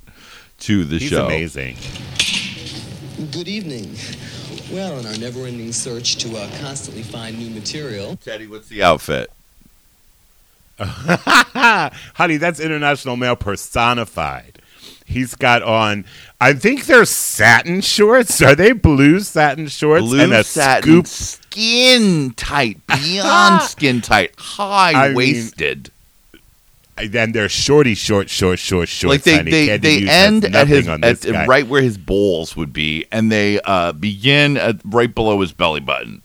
to 0.61 0.85
the 0.85 0.99
He's 0.99 1.11
show. 1.11 1.27
amazing. 1.27 1.77
Good 3.33 3.49
evening. 3.49 3.95
Well, 4.73 4.99
in 4.99 5.07
our 5.07 5.17
never-ending 5.17 5.73
search 5.73 6.17
to 6.17 6.37
uh, 6.37 6.51
constantly 6.61 7.03
find 7.03 7.39
new 7.39 7.51
material, 7.51 8.17
Teddy, 8.17 8.47
what's 8.47 8.69
the 8.69 8.83
outfit? 8.83 9.31
Honey, 10.79 12.37
that's 12.37 12.61
international 12.61 13.17
male 13.17 13.37
personified. 13.37 14.61
He's 15.07 15.35
got 15.37 15.63
on 15.63 16.05
I 16.41 16.53
think 16.53 16.85
they're 16.87 17.05
satin 17.07 17.81
shorts. 17.81 18.43
Are 18.43 18.55
they 18.55 18.73
blue 18.73 19.21
satin 19.21 19.69
shorts 19.69 20.05
Blue 20.05 20.21
and 20.21 20.33
a 20.33 20.45
satin, 20.45 21.05
scoop 21.05 21.07
skin 21.07 22.35
tight, 22.35 22.85
beyond 22.89 23.63
skin 23.63 24.01
tight, 24.03 24.35
high 24.37 25.15
waisted. 25.15 25.91
And 26.99 27.35
they're 27.35 27.49
shorty 27.49 27.95
short 27.95 28.31
short 28.31 28.59
short 28.59 28.89
short. 28.89 29.11
like 29.11 29.23
they 29.23 29.43
they, 29.43 29.67
Candy 29.67 30.05
they 30.05 30.11
end 30.11 30.45
at 30.47 30.67
his 30.67 30.89
at, 30.89 31.21
guy. 31.21 31.47
right 31.47 31.67
where 31.67 31.83
his 31.83 31.99
balls 31.99 32.57
would 32.57 32.73
be, 32.73 33.07
and 33.13 33.31
they 33.31 33.61
uh, 33.61 33.93
begin 33.93 34.57
at 34.57 34.77
right 34.85 35.15
below 35.15 35.41
his 35.41 35.53
belly 35.53 35.81
button. 35.81 36.23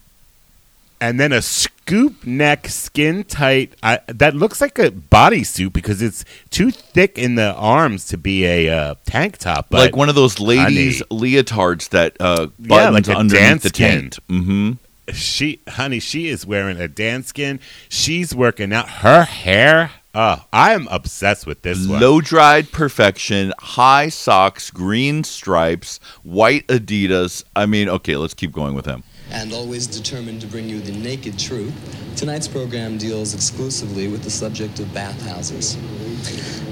and 1.02 1.20
then 1.20 1.34
a 1.34 1.42
scoop 1.42 2.26
neck, 2.26 2.70
skin 2.70 3.26
tight. 3.26 3.74
I, 3.84 4.00
that 4.08 4.34
looks 4.34 4.62
like 4.62 4.80
a 4.80 4.92
bodysuit 4.92 5.74
because 5.74 6.02
it's 6.02 6.24
too 6.52 6.72
thick 6.72 7.18
in 7.18 7.36
the 7.36 7.54
arms 7.54 8.08
to 8.08 8.18
be 8.18 8.46
a 8.46 8.70
uh, 8.70 8.96
tank 9.06 9.40
top. 9.40 9.68
But 9.70 9.80
like 9.80 9.96
one 9.98 10.08
of 10.08 10.16
those 10.16 10.40
ladies' 10.40 11.04
honey. 11.10 11.34
leotards 11.34 11.90
that 11.90 12.16
uh, 12.22 12.48
Yeah, 12.60 12.68
buttons 12.68 13.08
like 13.10 13.18
a 13.18 13.20
underneath 13.20 13.42
dance 13.44 13.64
the 13.64 13.70
tent. 13.72 14.20
Mm-hmm 14.30 14.72
she, 15.14 15.60
honey, 15.68 16.00
she 16.00 16.28
is 16.28 16.46
wearing 16.46 16.82
a 16.82 16.88
Danskin. 16.88 17.60
She's 17.90 18.34
working 18.34 18.74
out 18.74 18.90
her 18.90 19.24
hair. 19.24 19.92
Oh, 20.14 20.44
I 20.52 20.74
am 20.74 20.90
obsessed 20.92 21.48
with 21.48 21.62
this 21.62 21.88
one. 21.88 22.02
Low 22.02 22.20
dried 22.20 22.72
perfection, 22.74 23.54
high 23.60 24.10
socks, 24.10 24.70
green 24.70 25.24
stripes, 25.24 26.02
white 26.24 26.68
Adidas. 26.68 27.46
I 27.56 27.66
mean, 27.66 27.88
okay, 27.88 28.18
let's 28.18 28.34
keep 28.34 28.52
going 28.52 28.74
with 28.76 28.86
him. 28.86 29.04
and 29.32 29.54
always 29.54 29.88
determined 29.88 30.42
to 30.42 30.48
bring 30.48 30.68
you 30.68 30.82
the 30.82 30.92
naked 30.92 31.40
truth, 31.40 31.74
tonight's 32.18 32.50
program 32.50 32.98
deals 32.98 33.34
exclusively 33.34 34.10
with 34.10 34.24
the 34.24 34.30
subject 34.30 34.82
of 34.82 34.94
bathhouses. 34.94 35.78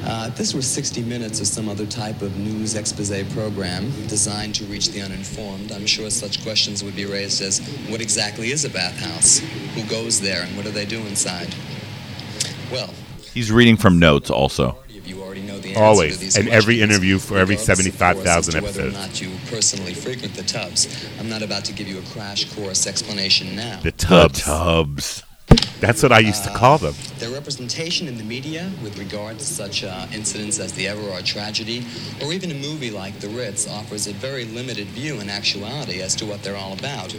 Uh, 0.05 0.25
if 0.27 0.35
this 0.35 0.53
were 0.53 0.61
60 0.61 1.01
Minutes 1.03 1.39
or 1.39 1.45
some 1.45 1.69
other 1.69 1.85
type 1.85 2.21
of 2.21 2.35
news 2.37 2.75
expose 2.75 3.23
program 3.31 3.89
designed 4.07 4.55
to 4.55 4.65
reach 4.65 4.89
the 4.89 5.01
uninformed, 5.01 5.71
I'm 5.71 5.85
sure 5.85 6.09
such 6.09 6.43
questions 6.43 6.83
would 6.83 6.97
be 6.97 7.05
raised 7.05 7.41
as 7.41 7.59
what 7.87 8.01
exactly 8.01 8.51
is 8.51 8.65
a 8.65 8.69
bathhouse? 8.69 9.39
Who 9.75 9.83
goes 9.83 10.19
there 10.19 10.43
and 10.43 10.57
what 10.57 10.65
do 10.65 10.71
they 10.71 10.85
do 10.85 10.99
inside? 11.07 11.55
Well, 12.69 12.93
He's 13.33 13.51
reading 13.51 13.77
from 13.77 13.99
notes 13.99 14.29
also. 14.29 14.67
majority 14.73 14.97
of 14.97 15.07
you 15.07 15.21
already 15.21 15.41
know 15.41 15.59
the 15.59 15.69
answer 15.69 15.81
Always. 15.83 16.13
to 16.15 16.19
these 16.19 16.37
In 16.37 16.47
every 16.49 16.81
interview 16.81 17.19
for 17.19 17.37
every 17.37 17.55
regardless, 17.55 17.87
of 17.87 17.99
course, 17.99 18.15
75,000 18.25 18.37
as 18.37 18.45
to 18.45 18.61
Whether 18.61 18.79
or 18.81 18.87
episodes. 18.87 19.07
not 19.07 19.21
you 19.21 19.37
personally 19.49 19.93
frequent 19.93 20.33
the 20.35 20.43
tubs, 20.43 21.09
I'm 21.19 21.29
not 21.29 21.41
about 21.41 21.65
to 21.65 21.73
give 21.73 21.87
you 21.87 21.99
a 21.99 22.01
crash 22.13 22.51
course 22.53 22.87
explanation 22.87 23.55
now. 23.55 23.79
the 23.81 23.91
tubs. 23.91 24.39
The 24.39 24.45
tubs. 24.45 25.21
tubs. 25.21 25.23
That's 25.79 26.03
what 26.03 26.11
I 26.11 26.19
used 26.19 26.43
to 26.43 26.49
call 26.51 26.77
them. 26.77 26.93
Their 27.19 27.31
representation 27.31 28.07
in 28.09 28.17
the 28.17 28.23
media 28.23 28.69
with 28.83 28.99
regard 28.99 29.39
to 29.39 29.45
such 29.45 29.83
uh, 29.83 30.07
incidents 30.13 30.59
as 30.59 30.73
the 30.73 30.87
Everard 30.87 31.25
tragedy, 31.25 31.85
or 32.21 32.33
even 32.33 32.51
a 32.51 32.55
movie 32.55 32.91
like 32.91 33.19
The 33.21 33.29
Ritz, 33.29 33.67
offers 33.67 34.05
a 34.07 34.13
very 34.13 34.43
limited 34.45 34.87
view 34.87 35.21
in 35.21 35.29
actuality 35.29 36.01
as 36.01 36.15
to 36.15 36.25
what 36.25 36.43
they're 36.43 36.57
all 36.57 36.73
about. 36.73 37.15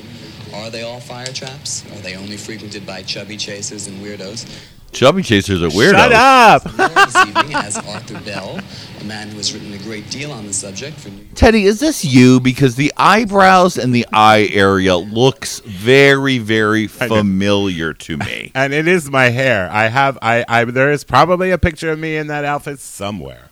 Are 0.54 0.68
they 0.70 0.82
all 0.82 1.00
fire 1.00 1.32
traps? 1.32 1.84
Are 1.92 1.98
they 2.02 2.14
only 2.16 2.36
frequented 2.36 2.86
by 2.86 3.02
chubby 3.02 3.36
chasers 3.38 3.86
and 3.86 3.98
weirdos? 4.04 4.44
Chubby 4.92 5.22
chasers 5.22 5.62
are 5.62 5.68
weirdos. 5.68 5.92
Shut 5.92 6.12
up. 6.12 6.62
There 6.64 6.88
this 6.88 7.16
evening 7.26 7.50
has 7.52 7.76
Arthur 7.76 8.20
Bell, 8.20 8.58
a 9.00 9.04
man 9.04 9.28
who 9.28 9.36
has 9.36 9.54
written 9.54 9.72
a 9.72 9.78
great 9.78 10.10
deal 10.10 10.32
on 10.32 10.46
the 10.46 10.52
subject 10.52 10.98
for 10.98 11.10
New 11.10 11.24
Teddy, 11.34 11.64
is 11.64 11.78
this 11.80 12.04
you? 12.04 12.40
Because 12.40 12.74
the 12.74 12.92
eyebrows 12.96 13.78
and 13.78 13.94
the 13.94 14.04
eye 14.12 14.48
area 14.52 14.96
looks 14.96 15.60
very, 15.60 16.38
very 16.38 16.86
familiar 16.88 17.94
to 17.94 18.16
me. 18.16 18.50
And 18.60 18.72
it 18.74 18.88
is 18.88 19.08
my 19.10 19.28
hair. 19.30 19.68
I 19.70 19.86
have 19.86 20.18
I, 20.20 20.44
I 20.48 20.64
there 20.64 20.90
is 20.90 21.04
probably 21.04 21.50
a 21.52 21.58
picture 21.58 21.90
of 21.92 21.98
me 21.98 22.16
in 22.16 22.26
that 22.26 22.44
outfit 22.44 22.80
somewhere. 22.80 23.50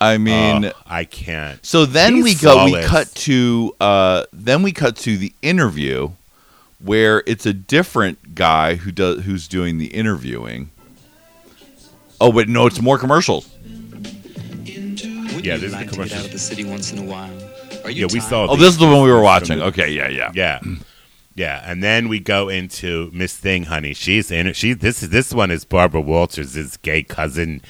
I 0.00 0.18
mean, 0.18 0.66
Oh, 0.66 0.72
I 0.84 1.04
can't. 1.04 1.64
so 1.64 1.86
then 1.86 2.16
he's 2.16 2.24
we 2.24 2.34
go. 2.34 2.64
We 2.66 2.82
cut 2.82 3.08
to. 3.14 3.74
Uh, 3.80 4.24
then 4.32 4.62
we 4.62 4.72
cut 4.72 4.96
to 4.98 5.16
the 5.16 5.32
interview, 5.42 6.10
where 6.84 7.22
it's 7.26 7.46
a 7.46 7.52
different 7.52 8.34
guy 8.34 8.74
who 8.76 8.90
does 8.92 9.24
who's 9.24 9.48
doing 9.48 9.78
the 9.78 9.86
interviewing. 9.86 10.70
Oh, 12.20 12.30
but 12.32 12.48
no, 12.48 12.66
it's 12.66 12.80
more 12.80 12.98
commercials. 12.98 13.48
Wouldn't 13.64 15.44
Yeah, 15.44 15.54
you 15.54 15.60
this 15.60 15.62
is 15.64 15.70
the 15.72 15.76
like 15.76 15.80
to 15.80 15.84
get 15.86 15.92
commercial. 15.94 16.18
out 16.18 16.24
of 16.26 16.32
the 16.32 16.38
city 16.38 16.64
once 16.64 16.92
in 16.92 16.98
a 16.98 17.02
while? 17.02 17.30
Are 17.84 17.90
you 17.90 18.02
Yeah, 18.06 18.12
we 18.12 18.20
tired? 18.20 18.28
saw 18.30 18.44
Oh, 18.44 18.54
these- 18.56 18.60
this 18.66 18.72
is 18.74 18.78
the 18.78 18.86
one 18.86 19.02
we 19.02 19.10
were 19.10 19.20
watching. 19.22 19.60
Okay, 19.60 19.90
yeah, 19.92 20.08
yeah. 20.08 20.30
Yeah. 20.34 20.60
Yeah, 21.34 21.62
and 21.64 21.82
then 21.82 22.08
we 22.08 22.20
go 22.20 22.48
into 22.50 23.10
Miss 23.14 23.34
Thing, 23.34 23.64
honey. 23.64 23.94
She's 23.94 24.30
in 24.30 24.46
it. 24.46 24.54
She 24.54 24.74
this 24.74 25.02
is 25.02 25.08
this 25.08 25.32
one 25.32 25.50
is 25.50 25.64
Barbara 25.64 26.02
Walters' 26.02 26.76
gay 26.76 27.02
cousin, 27.02 27.62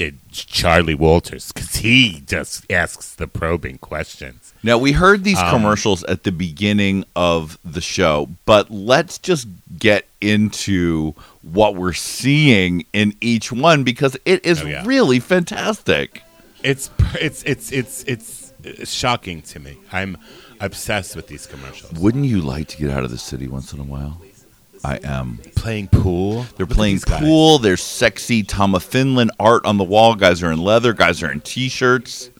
did 0.00 0.18
Charlie 0.32 0.94
Walters, 0.94 1.52
because 1.52 1.76
he 1.76 2.22
just 2.26 2.70
asks 2.72 3.14
the 3.14 3.26
probing 3.26 3.76
questions. 3.78 4.54
Now 4.62 4.78
we 4.78 4.92
heard 4.92 5.24
these 5.24 5.38
Um, 5.38 5.50
commercials 5.50 6.04
at 6.04 6.22
the 6.22 6.32
beginning 6.32 7.04
of 7.14 7.58
the 7.64 7.82
show, 7.82 8.30
but 8.46 8.70
let's 8.70 9.18
just 9.18 9.46
get 9.78 10.06
into 10.22 11.14
what 11.42 11.74
we're 11.74 11.92
seeing 11.92 12.86
in 12.94 13.14
each 13.20 13.52
one 13.52 13.84
because 13.84 14.16
it 14.24 14.44
is 14.46 14.62
Oh, 14.62 14.66
yeah. 14.66 14.82
really 14.86 15.20
fantastic. 15.20 16.22
It's 16.62 16.88
it's 17.20 17.42
it's 17.42 17.70
it's 17.70 18.02
it's, 18.04 18.52
it's 18.64 18.92
shocking 18.92 19.42
to 19.52 19.58
me. 19.60 19.76
I'm 19.92 20.16
obsessed 20.60 21.14
with 21.16 21.26
these 21.28 21.46
commercials. 21.46 21.92
Wouldn't 22.00 22.24
you 22.24 22.40
like 22.40 22.68
to 22.68 22.76
get 22.78 22.90
out 22.90 23.04
of 23.04 23.10
the 23.10 23.18
city 23.18 23.48
once 23.48 23.72
in 23.74 23.80
a 23.80 23.84
while? 23.94 24.20
I 24.84 24.98
am. 25.04 25.38
Playing 25.56 25.88
pool. 25.88 26.46
They're 26.56 26.66
Look 26.66 26.70
playing 26.76 26.94
these 26.96 27.04
guys. 27.04 27.20
pool. 27.20 27.58
There's 27.58 27.82
sexy 27.82 28.42
Tom 28.42 28.74
of 28.74 28.82
Finland 28.82 29.30
art 29.38 29.64
on 29.66 29.76
the 29.76 29.84
wall. 29.84 30.14
Guys 30.14 30.42
are 30.42 30.50
in 30.50 30.58
leather. 30.58 30.92
Guys 30.92 31.22
are 31.22 31.30
in 31.30 31.40
t-shirts. 31.42 32.30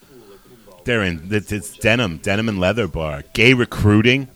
They're 0.84 1.02
in. 1.02 1.28
It's, 1.30 1.52
it's 1.52 1.76
denim, 1.76 2.16
denim 2.18 2.48
and 2.48 2.58
leather 2.58 2.88
bar. 2.88 3.24
Gay 3.34 3.52
recruiting. 3.54 4.28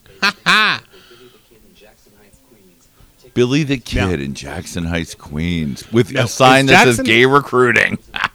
Billy 3.32 3.64
the 3.64 3.78
Kid 3.78 3.96
Now- 4.20 4.25
in 4.25 4.34
Jackson 4.34 4.84
Heights, 4.84 5.14
Queens, 5.14 5.90
with 5.92 6.12
Now, 6.12 6.25
a 6.25 6.28
sign 6.28 6.66
that 6.66 6.84
says 6.84 7.00
"gay 7.00 7.26
recruiting." 7.26 7.99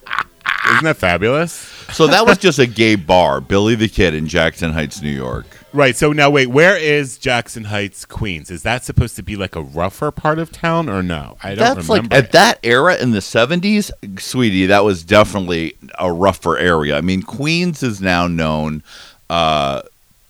Isn't 0.70 0.84
that 0.84 0.96
fabulous? 0.96 1.52
so 1.92 2.06
that 2.06 2.26
was 2.26 2.38
just 2.38 2.58
a 2.58 2.66
gay 2.66 2.94
bar, 2.94 3.40
Billy 3.40 3.74
the 3.74 3.88
Kid 3.88 4.14
in 4.14 4.26
Jackson 4.26 4.72
Heights, 4.72 5.02
New 5.02 5.10
York. 5.10 5.46
Right. 5.72 5.94
So 5.94 6.12
now, 6.12 6.30
wait. 6.30 6.48
Where 6.48 6.76
is 6.76 7.16
Jackson 7.16 7.64
Heights, 7.64 8.04
Queens? 8.04 8.50
Is 8.50 8.62
that 8.62 8.84
supposed 8.84 9.16
to 9.16 9.22
be 9.22 9.36
like 9.36 9.54
a 9.54 9.62
rougher 9.62 10.10
part 10.10 10.38
of 10.38 10.50
town, 10.50 10.88
or 10.88 11.02
no? 11.02 11.36
I 11.42 11.54
don't 11.54 11.58
That's 11.58 11.88
remember. 11.88 12.14
like 12.14 12.24
at 12.24 12.32
that 12.32 12.58
era 12.62 12.96
in 12.96 13.12
the 13.12 13.20
seventies, 13.20 13.90
sweetie. 14.18 14.66
That 14.66 14.84
was 14.84 15.04
definitely 15.04 15.76
a 15.98 16.12
rougher 16.12 16.58
area. 16.58 16.96
I 16.96 17.00
mean, 17.00 17.22
Queens 17.22 17.82
is 17.82 18.00
now 18.00 18.26
known. 18.26 18.82
Uh, 19.28 19.82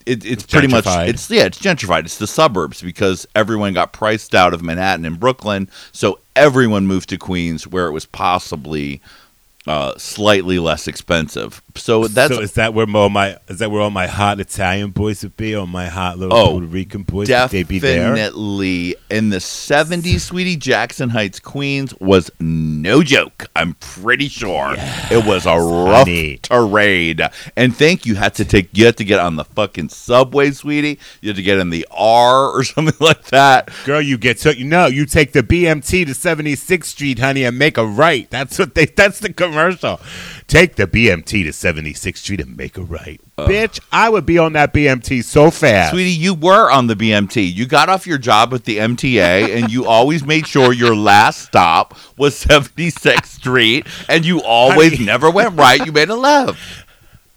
it, 0.04 0.24
it's 0.24 0.44
pretty 0.44 0.68
much 0.68 0.84
it's 0.86 1.30
yeah, 1.30 1.44
it's 1.44 1.58
gentrified. 1.58 2.04
It's 2.04 2.18
the 2.18 2.26
suburbs 2.26 2.82
because 2.82 3.26
everyone 3.34 3.72
got 3.72 3.92
priced 3.92 4.34
out 4.34 4.52
of 4.52 4.62
Manhattan 4.62 5.04
and 5.04 5.18
Brooklyn, 5.18 5.70
so 5.92 6.18
everyone 6.36 6.86
moved 6.86 7.08
to 7.10 7.16
Queens 7.16 7.66
where 7.66 7.86
it 7.86 7.92
was 7.92 8.06
possibly 8.06 9.00
uh, 9.66 9.96
slightly 9.98 10.58
less 10.58 10.88
expensive. 10.88 11.62
So 11.76 12.06
that's 12.06 12.34
so 12.34 12.40
is 12.40 12.52
that 12.54 12.74
where 12.74 12.86
all 12.94 13.08
my 13.08 13.38
is 13.48 13.58
that 13.58 13.70
where 13.70 13.80
all 13.80 13.90
my 13.90 14.06
hot 14.06 14.40
Italian 14.40 14.90
boys 14.90 15.22
would 15.22 15.36
be, 15.36 15.54
or 15.54 15.66
my 15.66 15.86
hot 15.86 16.18
little 16.18 16.36
Oh, 16.36 16.50
Puerto 16.52 16.66
Rican 16.66 17.02
boys? 17.02 17.28
Would 17.28 17.50
they 17.50 17.62
be 17.62 17.78
there? 17.78 18.14
Definitely 18.14 18.96
in 19.10 19.30
the 19.30 19.38
70s, 19.38 20.20
sweetie, 20.20 20.56
Jackson 20.56 21.10
Heights, 21.10 21.40
Queens 21.40 21.94
was 22.00 22.30
no 22.38 23.02
joke. 23.02 23.46
I'm 23.56 23.74
pretty 23.74 24.28
sure 24.28 24.74
it 25.10 25.24
was 25.26 25.46
a 25.46 25.56
rough 25.56 26.06
honey. 26.06 26.38
terrain. 26.38 27.20
And 27.56 27.74
think 27.76 28.06
you 28.06 28.14
had 28.14 28.34
to 28.36 28.44
take 28.44 28.68
you 28.72 28.86
had 28.86 28.96
to 28.98 29.04
get 29.04 29.18
on 29.20 29.36
the 29.36 29.44
fucking 29.44 29.88
subway, 29.90 30.50
sweetie. 30.50 30.98
You 31.20 31.30
had 31.30 31.36
to 31.36 31.42
get 31.42 31.58
in 31.58 31.70
the 31.70 31.86
R 31.90 32.50
or 32.50 32.64
something 32.64 32.94
like 33.00 33.24
that. 33.26 33.70
Girl, 33.84 34.00
you 34.00 34.18
get 34.18 34.38
so 34.38 34.50
you 34.50 34.64
know 34.64 34.86
you 34.86 35.06
take 35.06 35.32
the 35.32 35.42
BMT 35.42 36.06
to 36.06 36.12
76th 36.12 36.84
Street, 36.84 37.18
honey, 37.18 37.44
and 37.44 37.58
make 37.58 37.78
a 37.78 37.84
right. 37.86 38.28
That's 38.30 38.58
what 38.58 38.74
they. 38.74 38.86
That's 38.86 39.20
the 39.20 39.32
commercial. 39.32 40.00
Take 40.46 40.76
the 40.76 40.86
BMT 40.86 41.44
to 41.44 41.52
76th 41.60 42.16
Street 42.16 42.40
and 42.40 42.56
make 42.56 42.76
a 42.78 42.82
right, 42.82 43.20
bitch. 43.36 43.80
I 43.92 44.08
would 44.08 44.24
be 44.24 44.38
on 44.38 44.54
that 44.54 44.72
BMT 44.72 45.22
so 45.22 45.50
fast. 45.50 45.92
Sweetie, 45.92 46.10
you 46.10 46.34
were 46.34 46.70
on 46.70 46.86
the 46.86 46.94
BMT. 46.94 47.52
You 47.54 47.66
got 47.66 47.88
off 47.88 48.06
your 48.06 48.18
job 48.18 48.50
with 48.52 48.64
the 48.64 48.78
MTA 48.78 49.56
and 49.56 49.70
you 49.70 49.86
always 49.86 50.24
made 50.24 50.46
sure 50.46 50.72
your 50.72 50.96
last 50.96 51.42
stop 51.42 51.94
was 52.16 52.42
76th 52.44 53.26
Street 53.26 53.86
and 54.08 54.24
you 54.24 54.42
always 54.42 54.92
Honey. 54.92 55.04
never 55.04 55.30
went 55.30 55.56
right. 55.56 55.84
You 55.84 55.92
made 55.92 56.08
a 56.08 56.16
left. 56.16 56.86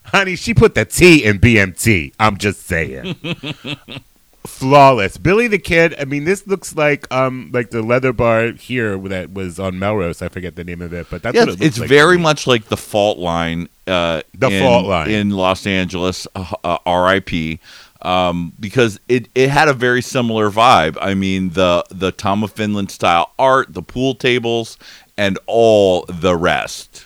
Honey, 0.05 0.35
she 0.35 0.53
put 0.53 0.75
the 0.75 0.85
T 0.85 1.23
in 1.23 1.39
BMT. 1.39 2.13
I'm 2.19 2.37
just 2.37 2.61
saying. 2.61 3.15
Flawless. 4.45 5.17
Billy 5.17 5.47
the 5.47 5.57
Kid. 5.59 5.95
I 5.99 6.05
mean, 6.05 6.25
this 6.25 6.45
looks 6.47 6.75
like 6.75 7.11
um 7.13 7.49
like 7.53 7.69
the 7.69 7.81
leather 7.81 8.11
bar 8.13 8.51
here 8.51 8.97
that 8.97 9.33
was 9.33 9.59
on 9.59 9.79
Melrose. 9.79 10.21
I 10.21 10.27
forget 10.29 10.55
the 10.55 10.63
name 10.63 10.81
of 10.81 10.93
it, 10.93 11.07
but 11.09 11.23
that's 11.23 11.35
Yeah, 11.35 11.41
what 11.41 11.49
it 11.49 11.51
looks 11.51 11.61
it's 11.61 11.79
like 11.79 11.89
very 11.89 12.17
much 12.17 12.45
like 12.47 12.65
the 12.65 12.77
fault 12.77 13.17
line. 13.19 13.69
Uh, 13.87 14.21
The 14.37 14.47
in, 14.49 14.61
Fault 14.61 14.85
Line. 14.85 15.09
in 15.11 15.29
Los 15.31 15.65
Angeles, 15.67 16.25
uh, 16.35 16.53
uh, 16.63 16.77
R.I.P. 16.85 17.59
Um, 18.01 18.53
because 18.59 18.99
it, 19.09 19.27
it 19.35 19.49
had 19.49 19.67
a 19.69 19.73
very 19.73 20.01
similar 20.01 20.49
vibe. 20.49 20.97
I 21.01 21.13
mean, 21.13 21.51
the 21.51 21.83
the 21.89 22.11
Tom 22.11 22.43
of 22.43 22.51
Finland 22.51 22.91
style 22.91 23.31
art, 23.39 23.73
the 23.73 23.81
pool 23.81 24.13
tables, 24.15 24.77
and 25.17 25.37
all 25.47 26.05
the 26.07 26.35
rest. 26.35 27.05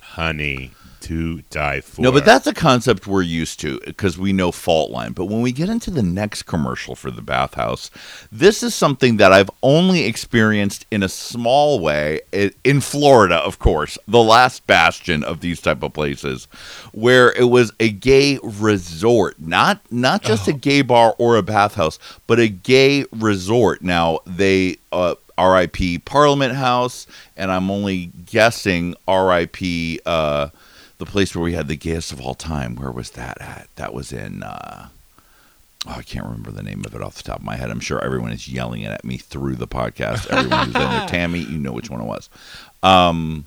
honey 0.00 0.72
to 1.10 1.42
die 1.50 1.80
for. 1.80 2.02
No, 2.02 2.12
but 2.12 2.24
that's 2.24 2.46
a 2.46 2.54
concept 2.54 3.08
we're 3.08 3.22
used 3.22 3.58
to 3.60 3.80
because 3.84 4.16
we 4.16 4.32
know 4.32 4.52
fault 4.52 4.92
line. 4.92 5.10
But 5.10 5.24
when 5.24 5.42
we 5.42 5.50
get 5.50 5.68
into 5.68 5.90
the 5.90 6.04
next 6.04 6.44
commercial 6.44 6.94
for 6.94 7.10
the 7.10 7.20
bathhouse, 7.20 7.90
this 8.30 8.62
is 8.62 8.76
something 8.76 9.16
that 9.16 9.32
I've 9.32 9.50
only 9.60 10.04
experienced 10.04 10.86
in 10.88 11.02
a 11.02 11.08
small 11.08 11.80
way 11.80 12.20
in 12.62 12.80
Florida, 12.80 13.38
of 13.38 13.58
course, 13.58 13.98
the 14.06 14.22
last 14.22 14.64
bastion 14.68 15.24
of 15.24 15.40
these 15.40 15.60
type 15.60 15.82
of 15.82 15.92
places, 15.92 16.46
where 16.92 17.32
it 17.32 17.50
was 17.50 17.72
a 17.80 17.90
gay 17.90 18.38
resort, 18.44 19.34
not 19.40 19.80
not 19.90 20.22
just 20.22 20.46
a 20.46 20.52
gay 20.52 20.82
bar 20.82 21.16
or 21.18 21.34
a 21.34 21.42
bathhouse, 21.42 21.98
but 22.28 22.38
a 22.38 22.46
gay 22.46 23.04
resort. 23.10 23.82
Now 23.82 24.20
they. 24.24 24.76
Uh, 24.92 25.16
R.I.P. 25.38 26.00
Parliament 26.00 26.54
House, 26.54 27.06
and 27.34 27.50
I'm 27.50 27.70
only 27.70 28.10
guessing 28.26 28.94
R.I.P. 29.08 30.00
Uh, 30.04 30.50
the 31.00 31.06
place 31.06 31.34
where 31.34 31.42
we 31.42 31.54
had 31.54 31.66
the 31.66 31.76
gayest 31.76 32.12
of 32.12 32.20
all 32.20 32.34
time. 32.34 32.76
Where 32.76 32.92
was 32.92 33.10
that 33.12 33.40
at? 33.40 33.66
That 33.76 33.92
was 33.92 34.12
in. 34.12 34.42
Uh, 34.44 34.88
oh, 35.88 35.94
I 35.96 36.02
can't 36.02 36.24
remember 36.26 36.52
the 36.52 36.62
name 36.62 36.84
of 36.86 36.94
it 36.94 37.02
off 37.02 37.16
the 37.16 37.24
top 37.24 37.38
of 37.40 37.44
my 37.44 37.56
head. 37.56 37.70
I'm 37.70 37.80
sure 37.80 38.00
everyone 38.04 38.30
is 38.30 38.46
yelling 38.48 38.82
it 38.82 38.92
at 38.92 39.04
me 39.04 39.16
through 39.16 39.56
the 39.56 39.66
podcast. 39.66 40.28
Everyone 40.30 40.66
who's 40.66 40.74
in 40.76 40.80
there, 40.80 41.06
Tammy, 41.08 41.40
you 41.40 41.58
know 41.58 41.72
which 41.72 41.90
one 41.90 42.00
it 42.00 42.04
was. 42.06 42.28
Um, 42.84 43.46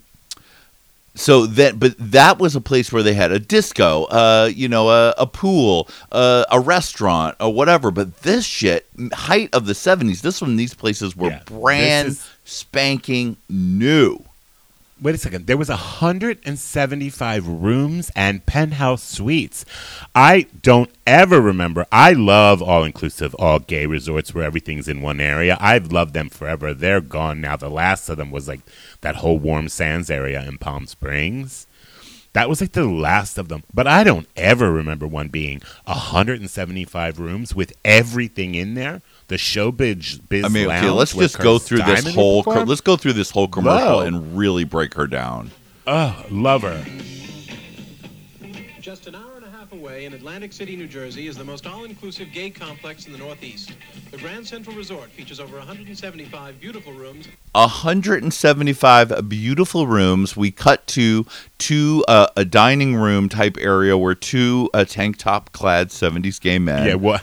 so 1.16 1.46
that, 1.46 1.78
but 1.78 1.94
that 1.98 2.38
was 2.40 2.56
a 2.56 2.60
place 2.60 2.92
where 2.92 3.04
they 3.04 3.14
had 3.14 3.30
a 3.30 3.38
disco, 3.38 4.04
uh, 4.06 4.50
you 4.52 4.66
know, 4.68 4.90
a, 4.90 5.14
a 5.16 5.28
pool, 5.28 5.88
uh, 6.10 6.44
a 6.50 6.58
restaurant, 6.58 7.36
or 7.38 7.54
whatever. 7.54 7.92
But 7.92 8.22
this 8.22 8.44
shit, 8.44 8.86
height 9.12 9.48
of 9.54 9.66
the 9.66 9.74
'70s, 9.74 10.22
this 10.22 10.42
one, 10.42 10.56
these 10.56 10.74
places 10.74 11.16
were 11.16 11.30
Yeah, 11.30 11.42
brand 11.46 12.08
is- 12.08 12.28
spanking 12.44 13.36
new. 13.48 14.24
Wait 15.02 15.14
a 15.14 15.18
second. 15.18 15.48
There 15.48 15.56
was 15.56 15.68
175 15.68 17.48
rooms 17.48 18.12
and 18.14 18.46
penthouse 18.46 19.02
suites. 19.02 19.64
I 20.14 20.46
don't 20.62 20.90
ever 21.04 21.40
remember. 21.40 21.84
I 21.90 22.12
love 22.12 22.62
all 22.62 22.84
inclusive, 22.84 23.34
all 23.34 23.58
gay 23.58 23.86
resorts 23.86 24.32
where 24.32 24.44
everything's 24.44 24.86
in 24.86 25.02
one 25.02 25.20
area. 25.20 25.58
I've 25.60 25.90
loved 25.90 26.14
them 26.14 26.28
forever. 26.28 26.72
They're 26.72 27.00
gone 27.00 27.40
now. 27.40 27.56
The 27.56 27.68
last 27.68 28.08
of 28.08 28.18
them 28.18 28.30
was 28.30 28.46
like 28.46 28.60
that 29.00 29.16
whole 29.16 29.38
warm 29.38 29.68
sands 29.68 30.12
area 30.12 30.46
in 30.46 30.58
Palm 30.58 30.86
Springs. 30.86 31.66
That 32.32 32.48
was 32.48 32.60
like 32.60 32.72
the 32.72 32.84
last 32.84 33.36
of 33.36 33.48
them. 33.48 33.64
But 33.74 33.88
I 33.88 34.04
don't 34.04 34.28
ever 34.36 34.72
remember 34.72 35.08
one 35.08 35.28
being 35.28 35.60
175 35.86 37.18
rooms 37.18 37.52
with 37.52 37.72
everything 37.84 38.54
in 38.54 38.74
there. 38.74 39.02
The 39.28 39.36
showbiz 39.36 40.20
biz 40.28 40.44
I 40.44 40.48
mean, 40.48 40.66
okay, 40.66 40.90
let's 40.90 41.14
just 41.14 41.38
go 41.38 41.58
Kurt 41.58 41.62
through 41.62 41.78
this 41.78 42.14
whole. 42.14 42.42
performed? 42.42 42.68
let's 42.68 42.80
go 42.82 42.96
through 42.96 43.14
this 43.14 43.30
whole 43.30 43.48
commercial 43.48 43.96
Whoa. 43.96 44.00
and 44.00 44.36
really 44.36 44.64
break 44.64 44.94
her 44.94 45.06
down. 45.06 45.50
Oh, 45.86 46.24
love 46.30 46.62
her. 46.62 46.84
Just 48.80 49.06
an 49.06 49.14
hour 49.14 49.32
and 49.36 49.44
a 49.46 49.50
half 49.50 49.72
away 49.72 50.04
in 50.04 50.12
Atlantic 50.12 50.52
City, 50.52 50.76
New 50.76 50.86
Jersey, 50.86 51.26
is 51.26 51.38
the 51.38 51.44
most 51.44 51.66
all-inclusive 51.66 52.32
gay 52.32 52.50
complex 52.50 53.06
in 53.06 53.12
the 53.12 53.18
Northeast. 53.18 53.72
The 54.10 54.18
Grand 54.18 54.46
Central 54.46 54.76
Resort 54.76 55.08
features 55.10 55.40
over 55.40 55.56
175 55.56 56.60
beautiful 56.60 56.92
rooms 56.92 57.28
175 57.52 59.28
beautiful 59.28 59.86
rooms. 59.86 60.36
We 60.36 60.50
cut 60.50 60.86
to 60.88 61.24
to 61.58 62.04
uh, 62.08 62.26
a 62.36 62.44
dining 62.44 62.94
room 62.96 63.30
type 63.30 63.56
area 63.58 63.96
where 63.96 64.14
two 64.14 64.68
uh, 64.74 64.84
tank 64.84 65.16
top 65.16 65.52
clad 65.52 65.88
70s 65.88 66.38
gay 66.40 66.58
men. 66.58 66.86
Yeah, 66.86 66.94
what? 66.96 67.22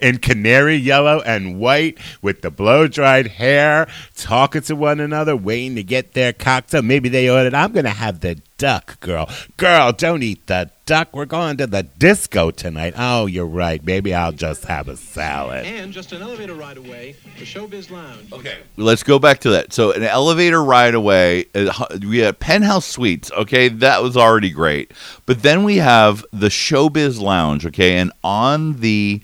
In 0.00 0.18
canary 0.18 0.76
yellow 0.76 1.20
and 1.20 1.58
white 1.58 1.98
with 2.22 2.42
the 2.42 2.50
blow 2.50 2.86
dried 2.86 3.26
hair, 3.26 3.88
talking 4.14 4.62
to 4.62 4.76
one 4.76 5.00
another, 5.00 5.36
waiting 5.36 5.74
to 5.76 5.82
get 5.82 6.12
their 6.12 6.32
cocktail. 6.32 6.82
Maybe 6.82 7.08
they 7.08 7.28
ordered, 7.28 7.54
I'm 7.54 7.72
going 7.72 7.84
to 7.84 7.90
have 7.90 8.20
the 8.20 8.40
duck, 8.58 9.00
girl. 9.00 9.28
Girl, 9.56 9.92
don't 9.92 10.22
eat 10.22 10.46
the 10.46 10.70
duck. 10.84 11.08
We're 11.12 11.26
going 11.26 11.56
to 11.58 11.66
the 11.66 11.84
disco 11.84 12.50
tonight. 12.50 12.94
Oh, 12.96 13.26
you're 13.26 13.46
right. 13.46 13.82
Maybe 13.84 14.14
I'll 14.14 14.32
just 14.32 14.64
have 14.64 14.88
a 14.88 14.96
salad. 14.96 15.64
and 15.64 15.92
just 15.92 16.12
an 16.12 16.22
elevator 16.22 16.54
ride 16.54 16.76
away, 16.76 17.16
the 17.38 17.44
Showbiz 17.44 17.90
Lounge. 17.90 18.32
Okay, 18.32 18.58
let's 18.76 19.02
go 19.02 19.18
back 19.18 19.40
to 19.40 19.50
that. 19.50 19.72
So, 19.72 19.92
an 19.92 20.02
elevator 20.02 20.62
ride 20.62 20.94
away, 20.94 21.46
uh, 21.54 21.86
we 22.00 22.18
had 22.18 22.38
penthouse 22.38 22.86
suites. 22.86 23.30
Okay, 23.32 23.68
that 23.68 24.02
was 24.02 24.16
already 24.16 24.50
great. 24.50 24.92
But 25.26 25.42
then 25.42 25.64
we 25.64 25.76
have 25.76 26.24
the 26.32 26.48
Showbiz 26.48 27.20
Lounge. 27.20 27.64
Okay, 27.66 27.96
and 27.98 28.12
on 28.24 28.74
the 28.80 29.22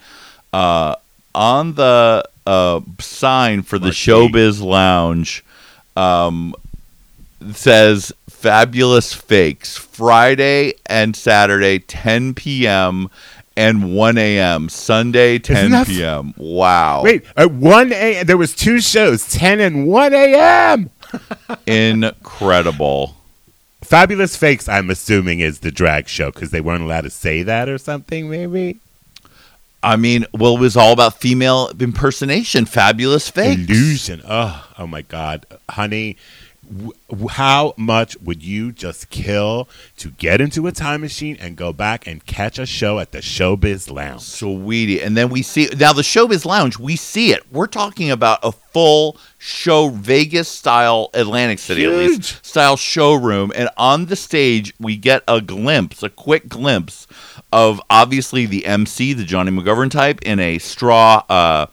uh, 0.54 0.94
on 1.34 1.74
the 1.74 2.24
uh, 2.46 2.80
sign 3.00 3.62
for 3.62 3.78
the 3.78 3.86
Marquee. 3.86 3.96
Showbiz 3.96 4.62
Lounge, 4.62 5.44
um, 5.96 6.54
says 7.52 8.12
"Fabulous 8.30 9.12
Fakes" 9.12 9.76
Friday 9.76 10.74
and 10.86 11.16
Saturday, 11.16 11.80
10 11.80 12.34
p.m. 12.34 13.10
and 13.56 13.94
1 13.96 14.16
a.m. 14.18 14.68
Sunday, 14.68 15.40
10 15.40 15.72
that 15.72 15.80
f- 15.82 15.86
p.m. 15.88 16.34
Wow. 16.36 17.02
Wait, 17.02 17.24
at 17.36 17.50
1 17.50 17.92
a.m., 17.92 18.26
there 18.26 18.36
was 18.38 18.54
two 18.54 18.80
shows, 18.80 19.28
10 19.32 19.58
and 19.60 19.86
1 19.88 20.14
a.m. 20.14 20.90
incredible. 21.66 23.16
Fabulous 23.82 24.36
Fakes, 24.36 24.68
I'm 24.68 24.88
assuming, 24.88 25.40
is 25.40 25.58
the 25.60 25.70
drag 25.70 26.08
show 26.08 26.30
because 26.30 26.50
they 26.50 26.60
weren't 26.60 26.82
allowed 26.82 27.02
to 27.02 27.10
say 27.10 27.42
that 27.42 27.68
or 27.68 27.76
something, 27.78 28.30
maybe? 28.30 28.78
I 29.84 29.96
mean, 29.96 30.26
well, 30.32 30.56
it 30.56 30.60
was 30.60 30.76
all 30.76 30.92
about 30.92 31.20
female 31.20 31.70
impersonation. 31.78 32.64
Fabulous 32.66 33.28
fakes. 33.28 33.60
Illusion. 33.60 34.22
Oh, 34.26 34.68
oh 34.78 34.86
my 34.86 35.02
God, 35.02 35.46
honey. 35.70 36.16
w- 36.66 36.92
how 37.28 37.74
much 37.76 38.16
would 38.20 38.42
you 38.42 38.72
just 38.72 39.10
kill 39.10 39.68
to 39.98 40.10
get 40.12 40.40
into 40.40 40.66
a 40.66 40.72
time 40.72 41.02
machine 41.02 41.36
and 41.38 41.56
go 41.56 41.72
back 41.72 42.06
and 42.06 42.24
catch 42.24 42.58
a 42.58 42.64
show 42.66 42.98
at 42.98 43.12
the 43.12 43.18
Showbiz 43.18 43.90
Lounge? 43.90 44.22
Sweetie. 44.22 45.02
And 45.02 45.16
then 45.16 45.28
we 45.28 45.42
see 45.42 45.68
now 45.78 45.92
the 45.92 46.02
Showbiz 46.02 46.44
Lounge, 46.46 46.78
we 46.78 46.96
see 46.96 47.32
it. 47.32 47.42
We're 47.52 47.66
talking 47.66 48.10
about 48.10 48.38
a 48.42 48.52
full 48.52 49.18
show 49.38 49.90
Vegas 49.90 50.48
style 50.48 51.10
Atlantic 51.14 51.58
City 51.58 51.84
at 51.84 51.92
least 51.92 52.44
style 52.44 52.76
showroom 52.76 53.52
and 53.54 53.68
on 53.76 54.06
the 54.06 54.16
stage 54.16 54.72
we 54.80 54.96
get 54.96 55.22
a 55.28 55.40
glimpse, 55.42 56.02
a 56.02 56.08
quick 56.08 56.48
glimpse 56.48 57.06
of 57.54 57.80
obviously 57.88 58.44
the 58.44 58.66
MC, 58.66 59.12
the 59.12 59.24
Jonny 59.24 59.52
McGovern 59.52 59.90
type 59.90 60.20
in 60.22 60.40
a 60.40 60.58
straw 60.58 61.22
uh 61.28 61.66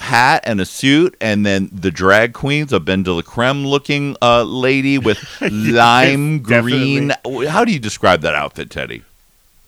hat 0.00 0.42
and 0.44 0.60
a 0.60 0.64
suit, 0.64 1.16
and 1.20 1.44
then 1.46 1.70
the 1.72 1.90
drag 1.90 2.32
queens, 2.32 2.72
a 2.72 2.80
Ben 2.80 3.02
de 3.02 3.12
la 3.12 3.22
Creme 3.22 3.66
looking 3.66 4.16
uh, 4.22 4.42
lady 4.42 4.98
with 4.98 5.18
lime 5.40 6.40
green. 6.40 7.12
How 7.48 7.64
do 7.64 7.72
you 7.72 7.78
describe 7.78 8.22
that 8.22 8.34
outfit, 8.34 8.70
Teddy? 8.70 9.04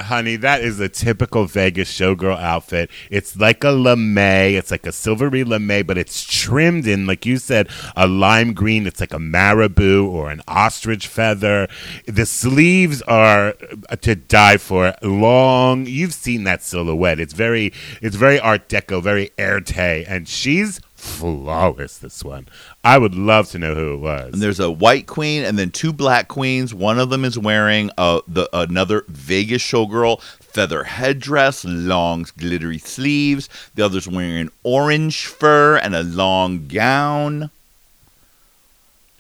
Honey, 0.03 0.37
that 0.37 0.63
is 0.63 0.81
a 0.81 0.89
typical 0.89 1.47
Vegas 1.47 1.93
showgirl 1.93 2.39
outfit. 2.39 2.91
It's 3.11 3.37
like 3.37 3.65
a 3.65 3.71
lame. 3.71 4.19
It's 4.57 4.71
like 4.71 4.87
a 4.87 4.93
silvery 4.93 5.45
lame, 5.45 5.87
but 5.87 5.99
it's 5.99 6.25
trimmed 6.25 6.87
in, 6.87 7.07
like 7.07 7.25
you 7.27 7.39
said, 7.39 7.69
a 7.97 8.07
lime 8.07 8.53
green. 8.53 8.87
It's 8.87 9.01
like 9.01 9.13
a 9.13 9.19
marabou 9.19 10.07
or 10.07 10.31
an 10.31 10.43
ostrich 10.49 11.07
feather. 11.07 11.69
The 12.07 12.27
sleeves 12.27 13.03
are 13.03 13.55
uh, 13.89 13.97
to 13.97 14.15
die 14.15 14.57
for. 14.57 14.95
Long. 15.03 15.87
You've 15.87 16.15
seen 16.15 16.45
that 16.45 16.63
silhouette. 16.63 17.21
It's 17.21 17.35
very, 17.35 17.73
it's 18.01 18.17
very 18.17 18.39
Art 18.41 18.69
Deco, 18.69 19.03
very 19.03 19.31
Erte, 19.39 20.05
and 20.09 20.29
she's 20.29 20.81
flawless. 21.03 21.99
This 21.99 22.25
one. 22.25 22.47
I 22.85 22.97
would 22.97 23.15
love 23.15 23.51
to 23.51 23.59
know 23.59 23.75
who 23.75 23.95
it 23.95 23.99
was. 23.99 24.33
And 24.33 24.43
there's 24.43 24.61
a 24.61 24.71
white 24.71 25.07
queen 25.07 25.45
and 25.45 25.59
then 25.59 25.71
two 25.71 25.93
black 25.93 26.29
queens. 26.29 26.73
One 26.73 26.99
of 26.99 27.11
them 27.11 27.25
is 27.25 27.39
wearing 27.39 27.91
uh, 27.99 28.21
the 28.29 28.49
another 28.53 29.05
Vegas 29.09 29.63
showgirl 29.63 30.21
feather 30.23 30.85
headdress, 30.85 31.65
long 31.65 32.27
glittery 32.39 32.79
sleeves. 32.79 33.49
The 33.75 33.85
other's 33.85 34.07
wearing 34.07 34.51
orange 34.63 35.27
fur 35.27 35.77
and 35.77 35.95
a 35.95 36.05
long 36.05 36.69
gown. 36.69 37.51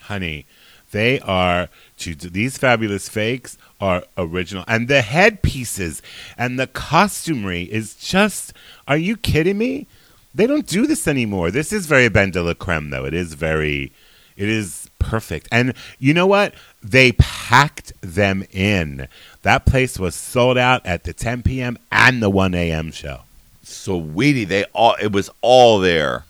honey, 0.02 0.46
they 0.92 1.18
are 1.20 1.68
to 1.98 2.14
these 2.14 2.58
fabulous 2.58 3.08
fakes 3.08 3.58
are 3.80 4.04
original, 4.16 4.64
and 4.68 4.86
the 4.86 5.02
headpieces 5.02 6.00
and 6.38 6.60
the 6.60 6.68
costumery 6.68 7.68
is 7.68 7.96
just. 7.96 8.52
Are 8.86 8.96
you 8.96 9.16
kidding 9.16 9.58
me? 9.58 9.86
They 10.34 10.46
don't 10.46 10.66
do 10.66 10.86
this 10.86 11.06
anymore. 11.06 11.50
This 11.50 11.72
is 11.72 11.86
very 11.86 12.08
Ben 12.08 12.30
de 12.30 12.42
la 12.42 12.54
Creme, 12.54 12.90
though. 12.90 13.04
It 13.04 13.14
is 13.14 13.34
very, 13.34 13.92
it 14.36 14.48
is 14.48 14.88
perfect. 14.98 15.48
And 15.52 15.74
you 15.98 16.14
know 16.14 16.26
what? 16.26 16.54
They 16.82 17.12
packed 17.12 17.92
them 18.00 18.44
in. 18.50 19.08
That 19.42 19.66
place 19.66 19.98
was 19.98 20.14
sold 20.14 20.56
out 20.56 20.84
at 20.86 21.04
the 21.04 21.12
10 21.12 21.42
p.m. 21.42 21.78
and 21.90 22.22
the 22.22 22.30
1 22.30 22.54
a.m. 22.54 22.92
show. 22.92 23.22
Sweetie, 23.62 24.44
they 24.44 24.64
all 24.72 24.96
it 25.00 25.12
was 25.12 25.30
all 25.40 25.78
there. 25.78 26.24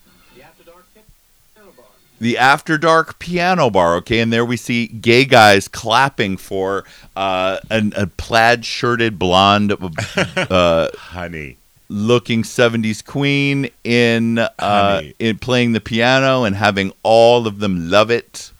The 2.21 2.38
after 2.38 2.79
dark 2.79 3.19
piano 3.19 3.69
bar, 3.69 3.97
okay, 3.97 4.21
and 4.21 4.33
there 4.33 4.45
we 4.45 4.57
see 4.57 4.87
gay 4.87 5.25
guys 5.25 5.67
clapping 5.67 6.37
for 6.37 6.85
uh, 7.17 7.59
an, 7.69 7.93
a 7.97 8.07
plaid 8.07 8.65
shirted 8.65 9.19
blonde 9.19 9.73
uh, 10.37 10.88
Honey, 10.97 11.57
looking 11.92 12.42
70s 12.42 13.05
queen 13.05 13.68
in 13.85 14.38
uh 14.38 14.48
Honey. 14.59 15.14
in 15.18 15.38
playing 15.38 15.72
the 15.72 15.81
piano 15.81 16.44
and 16.44 16.57
having 16.57 16.92
all 17.02 17.46
of 17.46 17.59
them 17.59 17.90
love 17.90 18.11
it 18.11 18.50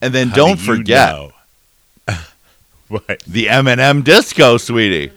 and 0.00 0.14
then 0.14 0.28
honey, 0.28 0.36
don't 0.36 0.58
you 0.60 0.76
forget 0.76 1.12
know. 1.12 1.32
what? 2.88 3.22
the 3.26 3.48
M&M 3.48 4.02
disco 4.02 4.56
sweetie 4.56 5.10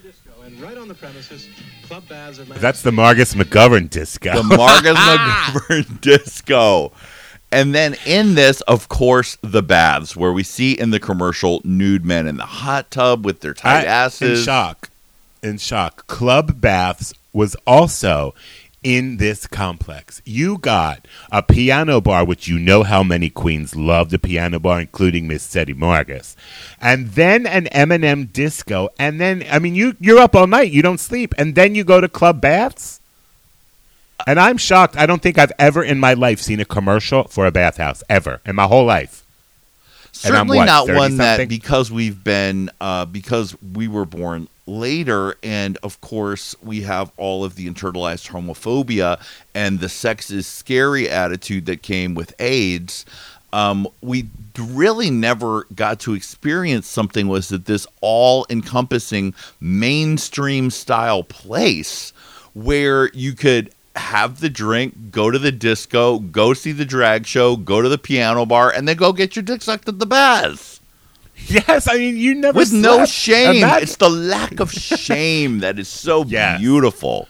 and 0.45 0.59
right 0.61 0.77
on 0.77 0.87
the 0.87 0.93
premises, 0.95 1.47
Club 1.83 2.07
Baths 2.09 2.39
Atlantic 2.39 2.61
That's 2.61 2.81
the 2.81 2.91
Margas 2.91 3.35
McGovern 3.35 3.89
disco. 3.89 4.33
the 4.33 4.41
Margas 4.41 4.95
McGovern 4.95 6.01
disco 6.01 6.91
and 7.51 7.75
then 7.75 7.95
in 8.07 8.33
this 8.33 8.61
of 8.61 8.89
course 8.89 9.37
the 9.43 9.61
baths 9.61 10.15
where 10.15 10.31
we 10.33 10.41
see 10.41 10.71
in 10.73 10.89
the 10.89 10.99
commercial 10.99 11.61
nude 11.63 12.03
men 12.03 12.25
in 12.25 12.37
the 12.37 12.45
hot 12.45 12.89
tub 12.89 13.23
with 13.25 13.41
their 13.41 13.53
tight 13.53 13.81
I- 13.81 13.85
asses 13.85 14.39
In 14.39 14.45
shock. 14.45 14.89
In 15.43 15.57
shock. 15.57 16.07
Club 16.07 16.59
Baths 16.61 17.13
was 17.33 17.55
also 17.65 18.33
in 18.83 19.17
this 19.17 19.47
complex. 19.47 20.21
You 20.25 20.57
got 20.57 21.07
a 21.31 21.41
piano 21.41 22.01
bar, 22.01 22.25
which 22.25 22.47
you 22.47 22.59
know 22.59 22.83
how 22.83 23.01
many 23.01 23.29
queens 23.29 23.75
love 23.75 24.09
the 24.09 24.19
piano 24.19 24.59
bar, 24.59 24.81
including 24.81 25.27
Miss 25.27 25.49
Teddy 25.49 25.73
Marcus, 25.73 26.35
and 26.81 27.09
then 27.11 27.47
an 27.47 27.67
M&M 27.67 28.25
disco, 28.25 28.89
and 28.99 29.19
then 29.19 29.45
I 29.49 29.59
mean 29.59 29.75
you 29.75 29.95
you're 29.99 30.19
up 30.19 30.35
all 30.35 30.47
night, 30.47 30.71
you 30.71 30.81
don't 30.81 30.99
sleep, 30.99 31.33
and 31.37 31.55
then 31.55 31.75
you 31.75 31.83
go 31.83 32.01
to 32.01 32.09
Club 32.09 32.41
Baths. 32.41 32.99
And 34.25 34.39
I'm 34.39 34.57
shocked. 34.57 34.95
I 34.95 35.05
don't 35.05 35.21
think 35.21 35.37
I've 35.37 35.51
ever 35.59 35.83
in 35.83 35.99
my 35.99 36.13
life 36.13 36.39
seen 36.39 36.61
a 36.61 36.65
commercial 36.65 37.25
for 37.25 37.45
a 37.45 37.51
bathhouse 37.51 38.03
ever 38.07 38.39
in 38.45 38.55
my 38.55 38.67
whole 38.67 38.85
life. 38.85 39.25
Certainly 40.13 40.59
what, 40.59 40.65
not 40.65 40.87
30 40.87 40.97
one 40.97 41.17
that 41.17 41.49
because 41.49 41.91
we've 41.91 42.23
been 42.23 42.69
uh, 42.79 43.05
because 43.05 43.57
we 43.61 43.87
were 43.89 44.05
born 44.05 44.47
later 44.65 45.35
and 45.43 45.77
of 45.83 45.99
course 46.01 46.55
we 46.61 46.81
have 46.81 47.11
all 47.17 47.43
of 47.43 47.55
the 47.55 47.69
internalized 47.69 48.29
homophobia 48.29 49.21
and 49.53 49.79
the 49.79 49.89
sex 49.89 50.31
is 50.31 50.47
scary 50.47 51.09
attitude 51.09 51.65
that 51.65 51.81
came 51.81 52.15
with 52.15 52.33
aids 52.39 53.05
um, 53.51 53.87
we 54.01 54.29
really 54.57 55.11
never 55.11 55.67
got 55.75 55.99
to 56.01 56.15
experience 56.15 56.87
something 56.87 57.27
was 57.27 57.49
that 57.49 57.65
this 57.65 57.85
all 58.01 58.47
encompassing 58.49 59.35
mainstream 59.59 60.71
style 60.71 61.23
place 61.23 62.11
where 62.53 63.11
you 63.13 63.33
could 63.33 63.73
have 63.95 64.39
the 64.39 64.49
drink, 64.49 65.11
go 65.11 65.29
to 65.29 65.37
the 65.37 65.51
disco, 65.51 66.19
go 66.19 66.53
see 66.53 66.71
the 66.71 66.85
drag 66.85 67.27
show, 67.27 67.55
go 67.55 67.81
to 67.81 67.89
the 67.89 67.97
piano 67.97 68.45
bar, 68.45 68.71
and 68.71 68.87
then 68.87 68.97
go 68.97 69.13
get 69.13 69.35
your 69.35 69.43
dick 69.43 69.61
sucked 69.61 69.87
at 69.87 69.99
the 69.99 70.05
baths. 70.05 70.72
Yes, 71.47 71.87
I 71.87 71.97
mean 71.97 72.17
you 72.17 72.35
never 72.35 72.57
With 72.57 72.71
no 72.73 73.05
shame. 73.05 73.57
Imagine- 73.57 73.83
It's 73.83 73.95
the 73.97 74.09
lack 74.09 74.59
of 74.59 74.71
shame 74.71 75.59
that 75.59 75.77
is 75.79 75.87
so 75.87 76.23
Yes. 76.27 76.59
beautiful. 76.59 77.27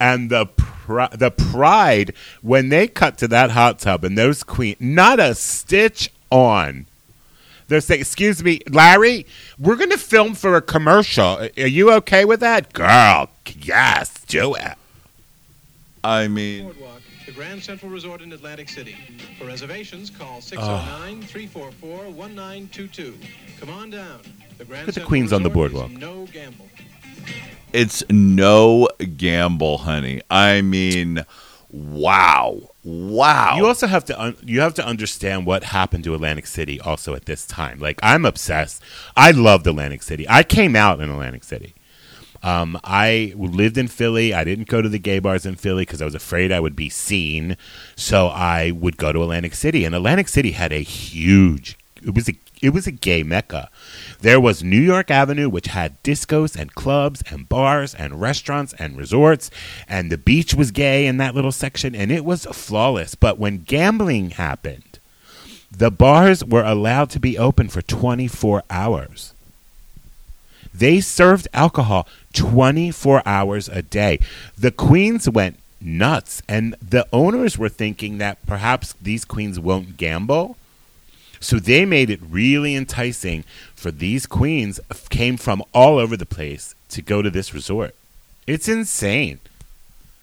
and 0.00 0.28
the 0.30 0.46
pri- 0.46 1.08
the 1.16 1.30
pride 1.30 2.12
when 2.42 2.68
they 2.68 2.86
cut 2.86 3.16
to 3.18 3.28
that 3.28 3.50
hot 3.52 3.78
tub 3.78 4.04
and 4.04 4.16
those 4.18 4.42
queen 4.42 4.76
not 4.78 5.18
a 5.18 5.34
stitch 5.34 6.10
on 6.30 6.84
they're 7.68 7.80
saying 7.80 8.00
excuse 8.02 8.44
me 8.44 8.60
larry 8.68 9.26
we're 9.58 9.74
gonna 9.76 9.96
film 9.96 10.34
for 10.34 10.54
a 10.54 10.60
commercial 10.60 11.38
are 11.56 11.66
you 11.66 11.90
okay 11.90 12.24
with 12.26 12.40
that 12.40 12.72
girl 12.74 13.30
yes 13.62 14.12
do 14.26 14.54
it 14.54 14.74
I 16.04 16.28
mean, 16.28 16.64
Boardwalk, 16.64 16.95
the 16.95 16.95
Grand 17.36 17.62
Central 17.62 17.90
Resort 17.90 18.22
in 18.22 18.32
Atlantic 18.32 18.70
City. 18.70 18.96
For 19.38 19.44
reservations, 19.44 20.08
call 20.08 20.40
ah. 20.56 21.06
609-344-1922. 21.10 23.14
Come 23.60 23.68
on 23.70 23.90
down. 23.90 24.20
The 24.56 24.64
Grand 24.64 24.86
Look 24.86 24.88
at 24.88 24.94
the 24.94 24.94
Central 24.94 25.08
queens 25.08 25.32
on 25.34 25.42
the 25.42 25.50
Resort 25.50 25.72
is 25.72 25.78
boardwalk. 25.78 26.00
No 26.00 26.24
gamble. 26.32 26.66
it's 27.74 28.02
no 28.08 28.88
gamble, 29.18 29.76
honey. 29.78 30.22
I 30.30 30.62
mean, 30.62 31.26
wow. 31.70 32.70
Wow. 32.82 33.56
You 33.58 33.66
also 33.66 33.86
have 33.86 34.04
to 34.06 34.18
un- 34.20 34.36
you 34.42 34.60
have 34.60 34.72
to 34.74 34.86
understand 34.86 35.44
what 35.44 35.64
happened 35.64 36.04
to 36.04 36.14
Atlantic 36.14 36.46
City 36.46 36.80
also 36.80 37.14
at 37.14 37.26
this 37.26 37.46
time. 37.46 37.78
Like 37.80 37.98
I'm 38.02 38.24
obsessed. 38.24 38.82
I 39.16 39.32
loved 39.32 39.66
Atlantic 39.66 40.02
City. 40.02 40.24
I 40.28 40.42
came 40.42 40.74
out 40.74 41.00
in 41.00 41.10
Atlantic 41.10 41.44
City. 41.44 41.74
Um, 42.46 42.78
I 42.84 43.32
lived 43.36 43.76
in 43.76 43.88
Philly. 43.88 44.32
I 44.32 44.44
didn't 44.44 44.68
go 44.68 44.80
to 44.80 44.88
the 44.88 45.00
gay 45.00 45.18
bars 45.18 45.44
in 45.44 45.56
Philly 45.56 45.82
because 45.82 46.00
I 46.00 46.04
was 46.04 46.14
afraid 46.14 46.52
I 46.52 46.60
would 46.60 46.76
be 46.76 46.88
seen. 46.88 47.56
So 47.96 48.28
I 48.28 48.70
would 48.70 48.96
go 48.96 49.12
to 49.12 49.20
Atlantic 49.20 49.56
City, 49.56 49.84
and 49.84 49.96
Atlantic 49.96 50.28
City 50.28 50.52
had 50.52 50.72
a 50.72 50.78
huge. 50.78 51.76
It 52.04 52.14
was 52.14 52.28
a 52.28 52.36
it 52.62 52.70
was 52.70 52.86
a 52.86 52.92
gay 52.92 53.24
mecca. 53.24 53.68
There 54.20 54.40
was 54.40 54.62
New 54.62 54.80
York 54.80 55.10
Avenue, 55.10 55.48
which 55.48 55.66
had 55.66 56.00
discos 56.04 56.54
and 56.54 56.72
clubs 56.72 57.20
and 57.28 57.48
bars 57.48 57.94
and 57.96 58.20
restaurants 58.20 58.74
and 58.78 58.96
resorts, 58.96 59.50
and 59.88 60.12
the 60.12 60.16
beach 60.16 60.54
was 60.54 60.70
gay 60.70 61.06
in 61.06 61.16
that 61.16 61.34
little 61.34 61.50
section, 61.50 61.96
and 61.96 62.12
it 62.12 62.24
was 62.24 62.46
flawless. 62.46 63.16
But 63.16 63.40
when 63.40 63.64
gambling 63.64 64.30
happened, 64.30 65.00
the 65.70 65.90
bars 65.90 66.44
were 66.44 66.64
allowed 66.64 67.10
to 67.10 67.20
be 67.20 67.36
open 67.36 67.68
for 67.68 67.82
24 67.82 68.62
hours. 68.70 69.34
They 70.78 71.00
served 71.00 71.48
alcohol 71.54 72.06
24 72.34 73.22
hours 73.26 73.68
a 73.68 73.82
day. 73.82 74.18
The 74.58 74.70
queens 74.70 75.28
went 75.28 75.58
nuts, 75.80 76.42
and 76.48 76.74
the 76.82 77.06
owners 77.12 77.56
were 77.56 77.68
thinking 77.68 78.18
that 78.18 78.44
perhaps 78.46 78.94
these 79.00 79.24
queens 79.24 79.58
won't 79.58 79.96
gamble. 79.96 80.56
So 81.40 81.58
they 81.58 81.84
made 81.84 82.10
it 82.10 82.20
really 82.28 82.74
enticing 82.74 83.44
for 83.74 83.90
these 83.90 84.26
queens 84.26 84.80
came 85.10 85.36
from 85.36 85.62
all 85.72 85.98
over 85.98 86.16
the 86.16 86.26
place 86.26 86.74
to 86.90 87.02
go 87.02 87.22
to 87.22 87.30
this 87.30 87.54
resort. 87.54 87.94
It's 88.46 88.68
insane. 88.68 89.40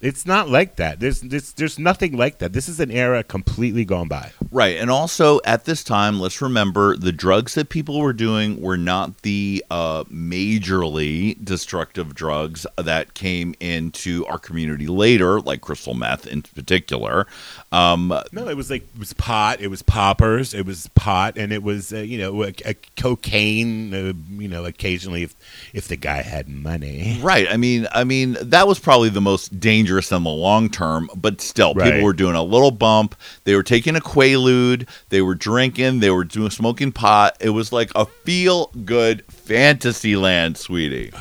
It's 0.03 0.25
not 0.25 0.49
like 0.49 0.75
that. 0.75 0.99
There's, 0.99 1.21
there's 1.21 1.53
there's 1.53 1.79
nothing 1.79 2.17
like 2.17 2.39
that. 2.39 2.51
This 2.51 2.67
is 2.67 2.81
an 2.81 2.91
era 2.91 3.23
completely 3.23 3.85
gone 3.85 4.09
by. 4.09 4.31
Right. 4.51 4.75
And 4.75 4.91
also 4.91 5.39
at 5.45 5.63
this 5.63 5.81
time, 5.81 6.19
let's 6.19 6.41
remember 6.41 6.97
the 6.97 7.13
drugs 7.13 7.53
that 7.53 7.69
people 7.69 7.99
were 8.01 8.11
doing 8.11 8.61
were 8.61 8.75
not 8.75 9.21
the 9.21 9.63
uh, 9.71 10.03
majorly 10.05 11.41
destructive 11.43 12.13
drugs 12.13 12.67
that 12.77 13.13
came 13.13 13.55
into 13.61 14.25
our 14.25 14.37
community 14.37 14.87
later, 14.87 15.39
like 15.39 15.61
crystal 15.61 15.93
meth 15.93 16.27
in 16.27 16.41
particular. 16.41 17.25
Um, 17.71 18.13
No, 18.33 18.49
it 18.49 18.57
was 18.57 18.69
like 18.69 18.83
it 18.93 18.99
was 18.99 19.13
pot. 19.13 19.61
It 19.61 19.69
was 19.69 19.81
poppers. 19.81 20.53
It 20.53 20.65
was 20.65 20.89
pot, 20.89 21.37
and 21.37 21.53
it 21.53 21.63
was 21.63 21.93
uh, 21.93 21.99
you 21.99 22.17
know 22.17 22.43
a, 22.43 22.53
a 22.65 22.73
cocaine. 22.97 23.93
Uh, 23.93 24.13
you 24.37 24.49
know, 24.49 24.65
occasionally 24.65 25.23
if 25.23 25.33
if 25.73 25.87
the 25.87 25.95
guy 25.95 26.21
had 26.21 26.49
money. 26.49 27.19
Right. 27.21 27.47
I 27.49 27.55
mean, 27.55 27.87
I 27.93 28.03
mean 28.03 28.35
that 28.41 28.67
was 28.67 28.79
probably 28.79 29.07
the 29.07 29.21
most 29.21 29.61
dangerous 29.61 29.92
in 29.99 30.23
the 30.23 30.29
long 30.29 30.69
term, 30.69 31.09
but 31.15 31.41
still, 31.41 31.73
Right. 31.73 31.91
people 31.91 32.03
were 32.03 32.13
doing 32.13 32.35
a 32.35 32.43
little 32.43 32.71
bump. 32.71 33.15
They 33.43 33.55
were 33.55 33.63
taking 33.63 33.95
a 33.95 34.01
quaalude. 34.01 34.87
They 35.09 35.21
were 35.21 35.35
drinking. 35.35 35.99
They 35.99 36.09
were 36.09 36.23
doing 36.23 36.49
smoking 36.49 36.91
pot. 36.91 37.37
It 37.39 37.49
was 37.51 37.71
like 37.71 37.91
a 37.95 38.05
feel 38.05 38.67
good 38.85 39.23
fantasy 39.29 40.15
land, 40.15 40.57
sweetie. 40.57 41.11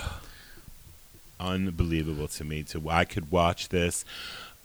Unbelievable 1.40 2.28
to 2.28 2.44
me. 2.44 2.62
To 2.64 2.88
I 2.88 3.04
could 3.04 3.30
watch 3.30 3.68
this 3.70 4.04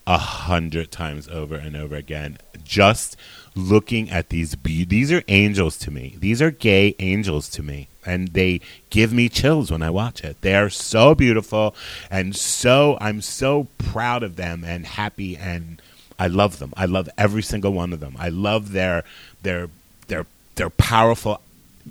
a 0.06 0.18
hundred 0.18 0.92
times 0.92 1.28
over 1.28 1.56
and 1.56 1.76
over 1.76 1.96
again. 1.96 2.38
Just 2.64 3.18
looking 3.56 4.10
at 4.10 4.30
these 4.30 4.56
be- 4.56 4.86
these 4.86 5.12
are 5.12 5.24
angels 5.28 5.78
to 5.80 5.92
me. 5.92 6.16
These 6.20 6.42
are 6.42 6.52
gay 6.52 6.96
angels 7.00 7.50
to 7.50 7.64
me. 7.64 7.88
And 8.08 8.30
they 8.30 8.62
give 8.90 9.12
me 9.14 9.30
chills 9.30 9.70
when 9.70 9.82
I 9.82 9.90
watch 9.90 10.24
it. 10.24 10.42
They 10.42 10.56
are 10.56 10.70
so 10.70 11.14
beautiful 11.14 11.76
and 12.10 12.36
so 12.36 12.98
I'm 13.02 13.22
so 13.22 13.68
proud 13.78 14.24
of 14.24 14.38
them 14.38 14.64
and 14.64 14.86
happy 14.86 15.36
and 15.36 15.82
I 16.18 16.28
love 16.28 16.60
them. 16.60 16.74
I 16.76 16.86
love 16.86 17.10
every 17.18 17.44
single 17.44 17.74
one 17.74 17.94
of 17.94 18.00
them. 18.00 18.16
I 18.18 18.30
love 18.30 18.72
their 18.72 19.04
their 19.44 19.70
their 20.08 20.26
their 20.56 20.70
powerful 20.70 21.42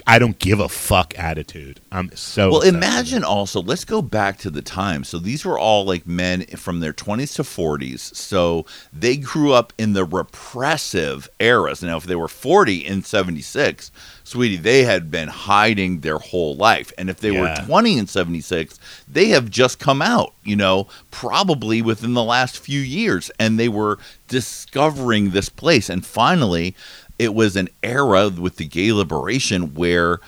I 0.06 0.18
don't 0.18 0.38
give 0.38 0.60
a 0.60 0.68
fuck 0.68 1.16
attitude. 1.18 1.80
I'm 1.92 2.10
so 2.16 2.50
Well, 2.50 2.60
imagine 2.62 3.22
also, 3.24 3.62
let's 3.62 3.84
go 3.84 4.02
back 4.02 4.38
to 4.38 4.50
the 4.50 4.62
time. 4.62 5.04
So 5.04 5.18
these 5.18 5.44
were 5.44 5.58
all 5.58 5.84
like 5.84 6.06
men 6.06 6.44
from 6.56 6.80
their 6.80 6.92
20s 6.92 7.34
to 7.36 7.42
40s. 7.42 8.14
So 8.14 8.66
they 8.92 9.16
grew 9.16 9.52
up 9.52 9.72
in 9.78 9.92
the 9.92 10.04
repressive 10.04 11.28
eras. 11.38 11.82
Now, 11.82 11.96
if 11.96 12.04
they 12.04 12.16
were 12.16 12.28
40 12.28 12.78
in 12.78 13.02
76, 13.02 13.90
sweetie, 14.24 14.56
they 14.56 14.82
had 14.84 15.10
been 15.10 15.28
hiding 15.28 16.00
their 16.00 16.18
whole 16.18 16.56
life. 16.56 16.92
And 16.98 17.08
if 17.08 17.20
they 17.20 17.30
Yeah. 17.30 17.40
were 17.60 17.64
20 17.64 17.98
in 17.98 18.06
76, 18.06 18.78
they 19.08 19.28
have 19.28 19.50
just 19.50 19.78
come 19.78 20.02
out, 20.02 20.34
you 20.44 20.56
know, 20.56 20.88
probably 21.10 21.80
within 21.82 22.14
the 22.14 22.24
last 22.24 22.58
few 22.58 22.80
years. 22.80 23.30
And 23.38 23.58
they 23.58 23.68
were 23.68 23.98
discovering 24.28 25.30
this 25.30 25.48
place. 25.48 25.88
And 25.88 26.04
finally, 26.04 26.74
it 27.18 27.34
was 27.34 27.56
an 27.56 27.68
era 27.82 28.28
with 28.28 28.56
the 28.56 28.66
gay 28.66 28.92
liberation 28.92 29.74
where 29.74 30.20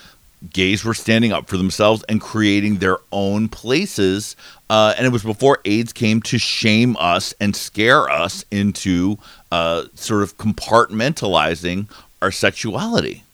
gays 0.52 0.84
were 0.84 0.94
standing 0.94 1.32
up 1.32 1.48
for 1.48 1.56
themselves 1.56 2.04
and 2.08 2.20
creating 2.20 2.76
their 2.76 2.98
own 3.12 3.48
places. 3.48 4.36
Uh, 4.70 4.94
and 4.96 5.06
it 5.06 5.10
was 5.10 5.22
before 5.22 5.58
AIDS 5.64 5.92
came 5.92 6.22
to 6.22 6.38
shame 6.38 6.96
us 6.98 7.34
and 7.40 7.56
scare 7.56 8.08
us 8.08 8.44
into 8.50 9.18
uh, 9.50 9.84
sort 9.94 10.22
of 10.22 10.36
compartmentalizing 10.38 11.88
our 12.22 12.30
sexuality. 12.30 13.24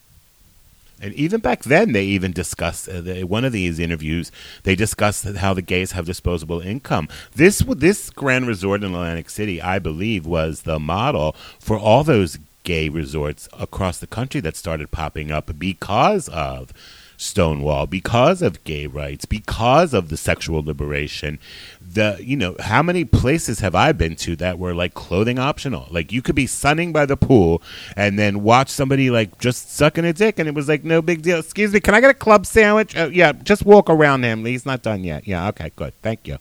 And 1.01 1.13
even 1.15 1.41
back 1.41 1.65
then, 1.65 1.93
they 1.93 2.05
even 2.05 2.33
discussed 2.33 2.89
uh, 2.89 3.01
the, 3.03 3.25
one 3.25 3.45
of 3.45 3.53
these 3.53 3.79
interviews. 3.79 4.33
They 4.63 4.75
discussed 4.75 5.25
how 5.25 5.53
the 5.53 5.61
gays 5.61 5.93
have 5.93 6.07
disposable 6.07 6.61
income. 6.61 7.09
This 7.35 7.59
this 7.59 8.09
Grand 8.09 8.47
Resort 8.47 8.83
in 8.83 8.95
Atlantic 8.95 9.29
City, 9.29 9.61
I 9.61 9.79
believe, 9.81 10.25
was 10.25 10.63
the 10.63 10.79
model 10.79 11.35
for 11.59 11.79
all 11.79 12.05
those 12.05 12.39
gay 12.65 12.89
resorts 12.89 13.49
across 13.59 13.99
the 13.99 14.07
country 14.07 14.41
that 14.41 14.57
started 14.57 14.91
popping 14.91 15.31
up 15.31 15.59
because 15.59 16.29
of 16.31 16.73
Stonewall, 17.17 17.87
because 17.87 18.43
of 18.43 18.63
gay 18.65 18.87
rights, 18.87 19.25
because 19.25 19.95
of 19.95 20.09
the 20.09 20.17
sexual 20.17 20.63
liberation. 20.63 21.39
The 21.81 22.19
you 22.21 22.37
know 22.37 22.57
how 22.59 22.83
many 22.83 23.05
places 23.05 23.61
have 23.61 23.75
I 23.75 23.93
been 23.93 24.17
to 24.17 24.35
that 24.37 24.59
were 24.59 24.75
like 24.75 24.95
clothing 24.95 25.39
optional? 25.39 25.87
Like 25.91 26.11
you 26.11 26.23
could 26.23 26.35
be 26.35 26.49
sunning 26.49 26.93
by 26.93 27.07
the 27.07 27.17
pool 27.17 27.63
and 27.97 28.19
then 28.19 28.43
watch 28.43 28.69
somebody 28.69 29.11
like 29.11 29.39
just 29.39 29.73
sucking 29.73 30.05
a 30.05 30.13
dick, 30.13 30.39
and 30.41 30.49
it 30.49 30.55
was 30.55 30.69
like 30.69 30.83
no 30.83 31.01
big 31.01 31.23
deal. 31.23 31.39
Excuse 31.39 31.73
me, 31.73 31.81
can 31.81 31.95
I 31.95 32.01
get 32.01 32.11
a 32.11 32.15
club 32.15 32.47
sandwich? 32.47 32.97
Uh, 32.97 33.11
yeah, 33.13 33.33
just 33.33 33.65
walk 33.65 33.89
around 33.89 34.25
him. 34.25 34.45
He's 34.45 34.67
not 34.67 34.83
done 34.83 35.05
yet. 35.05 35.29
Yeah, 35.29 35.49
okay, 35.51 35.71
good, 35.77 35.95
thank 36.03 36.27
you. 36.27 36.39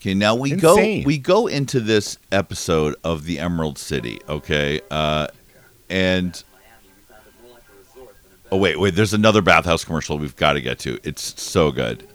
Okay, 0.00 0.14
now 0.14 0.34
we 0.34 0.52
Insane. 0.52 1.02
go 1.02 1.06
we 1.06 1.18
go 1.18 1.46
into 1.46 1.80
this 1.80 2.18
episode 2.30 2.96
of 3.04 3.24
the 3.24 3.38
Emerald 3.38 3.76
City. 3.76 4.20
Okay, 4.28 4.80
uh, 4.90 5.26
and 5.88 6.42
oh 8.50 8.56
wait, 8.56 8.78
wait, 8.78 8.94
there's 8.94 9.14
another 9.14 9.42
bathhouse 9.42 9.84
commercial 9.84 10.18
we've 10.18 10.36
got 10.36 10.54
to 10.54 10.60
get 10.60 10.78
to. 10.80 10.98
It's 11.02 11.40
so 11.40 11.70
good. 11.70 12.06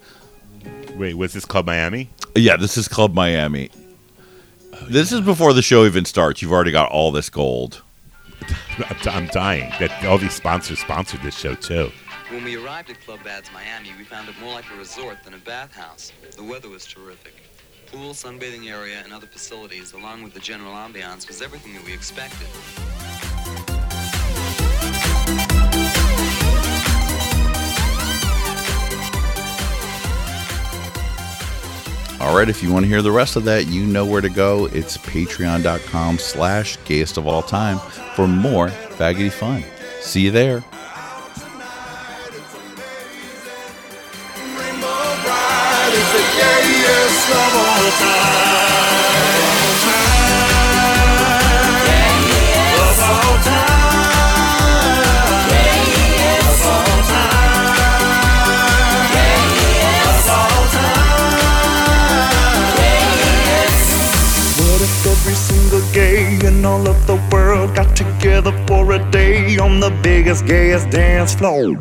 Wait, 0.96 1.16
was 1.16 1.34
this 1.34 1.46
Club 1.46 1.66
Miami? 1.66 2.10
Yeah, 2.36 2.58
this 2.58 2.78
is 2.78 2.88
Club 2.88 3.14
Miami. 3.14 3.70
This 4.84 5.12
is 5.12 5.22
before 5.22 5.54
the 5.54 5.62
show 5.62 5.86
even 5.86 6.06
starts. 6.06 6.42
You've 6.42 6.52
already 6.52 6.72
got 6.72 6.92
all 6.92 7.12
this 7.12 7.30
gold. 7.30 7.82
I'm, 8.78 8.98
I'm 9.10 9.28
dying 9.28 9.72
that 9.80 10.04
all 10.06 10.18
these 10.18 10.34
sponsors 10.34 10.80
sponsored 10.80 11.22
this 11.22 11.38
show 11.38 11.56
too. 11.56 11.92
When 12.30 12.44
we 12.44 12.56
arrived 12.56 12.90
at 12.90 13.00
Club 13.02 13.20
Baths 13.24 13.50
Miami, 13.54 13.90
we 13.98 14.06
found 14.06 14.30
it 14.30 14.40
more 14.40 14.54
like 14.54 14.66
a 14.74 14.78
resort 14.78 15.18
than 15.24 15.34
a 15.34 15.38
bathhouse. 15.40 16.14
The 16.36 16.44
weather 16.44 16.70
was 16.70 16.86
terrific. 16.86 17.34
Pool, 17.88 18.14
sunbathing 18.14 18.70
area, 18.70 19.02
and 19.04 19.12
other 19.12 19.28
facilities, 19.28 19.92
along 19.92 20.24
with 20.24 20.34
the 20.34 20.40
general 20.40 20.72
ambiance, 20.72 21.28
was 21.28 21.42
everything 21.42 21.74
that 21.74 21.84
we 21.84 21.94
expected. 21.94 22.48
All 32.22 32.38
right, 32.38 32.48
if 32.48 32.62
you 32.62 32.72
want 32.72 32.84
to 32.84 32.88
hear 32.88 33.02
the 33.02 33.12
rest 33.12 33.36
of 33.36 33.46
that, 33.46 33.66
you 33.66 33.84
know 33.84 34.06
where 34.06 34.22
to 34.22 34.30
go. 34.30 34.68
It's 34.68 34.96
patreon.com 34.96 36.20
slash 36.20 36.78
gayest 36.86 37.18
of 37.18 37.26
all 37.26 37.42
time 37.42 37.80
for 38.16 38.28
more 38.28 38.68
faggoty 38.68 39.32
fun. 39.32 39.64
See 40.02 40.22
you 40.22 40.30
there. 40.30 40.64
flow. 71.42 71.76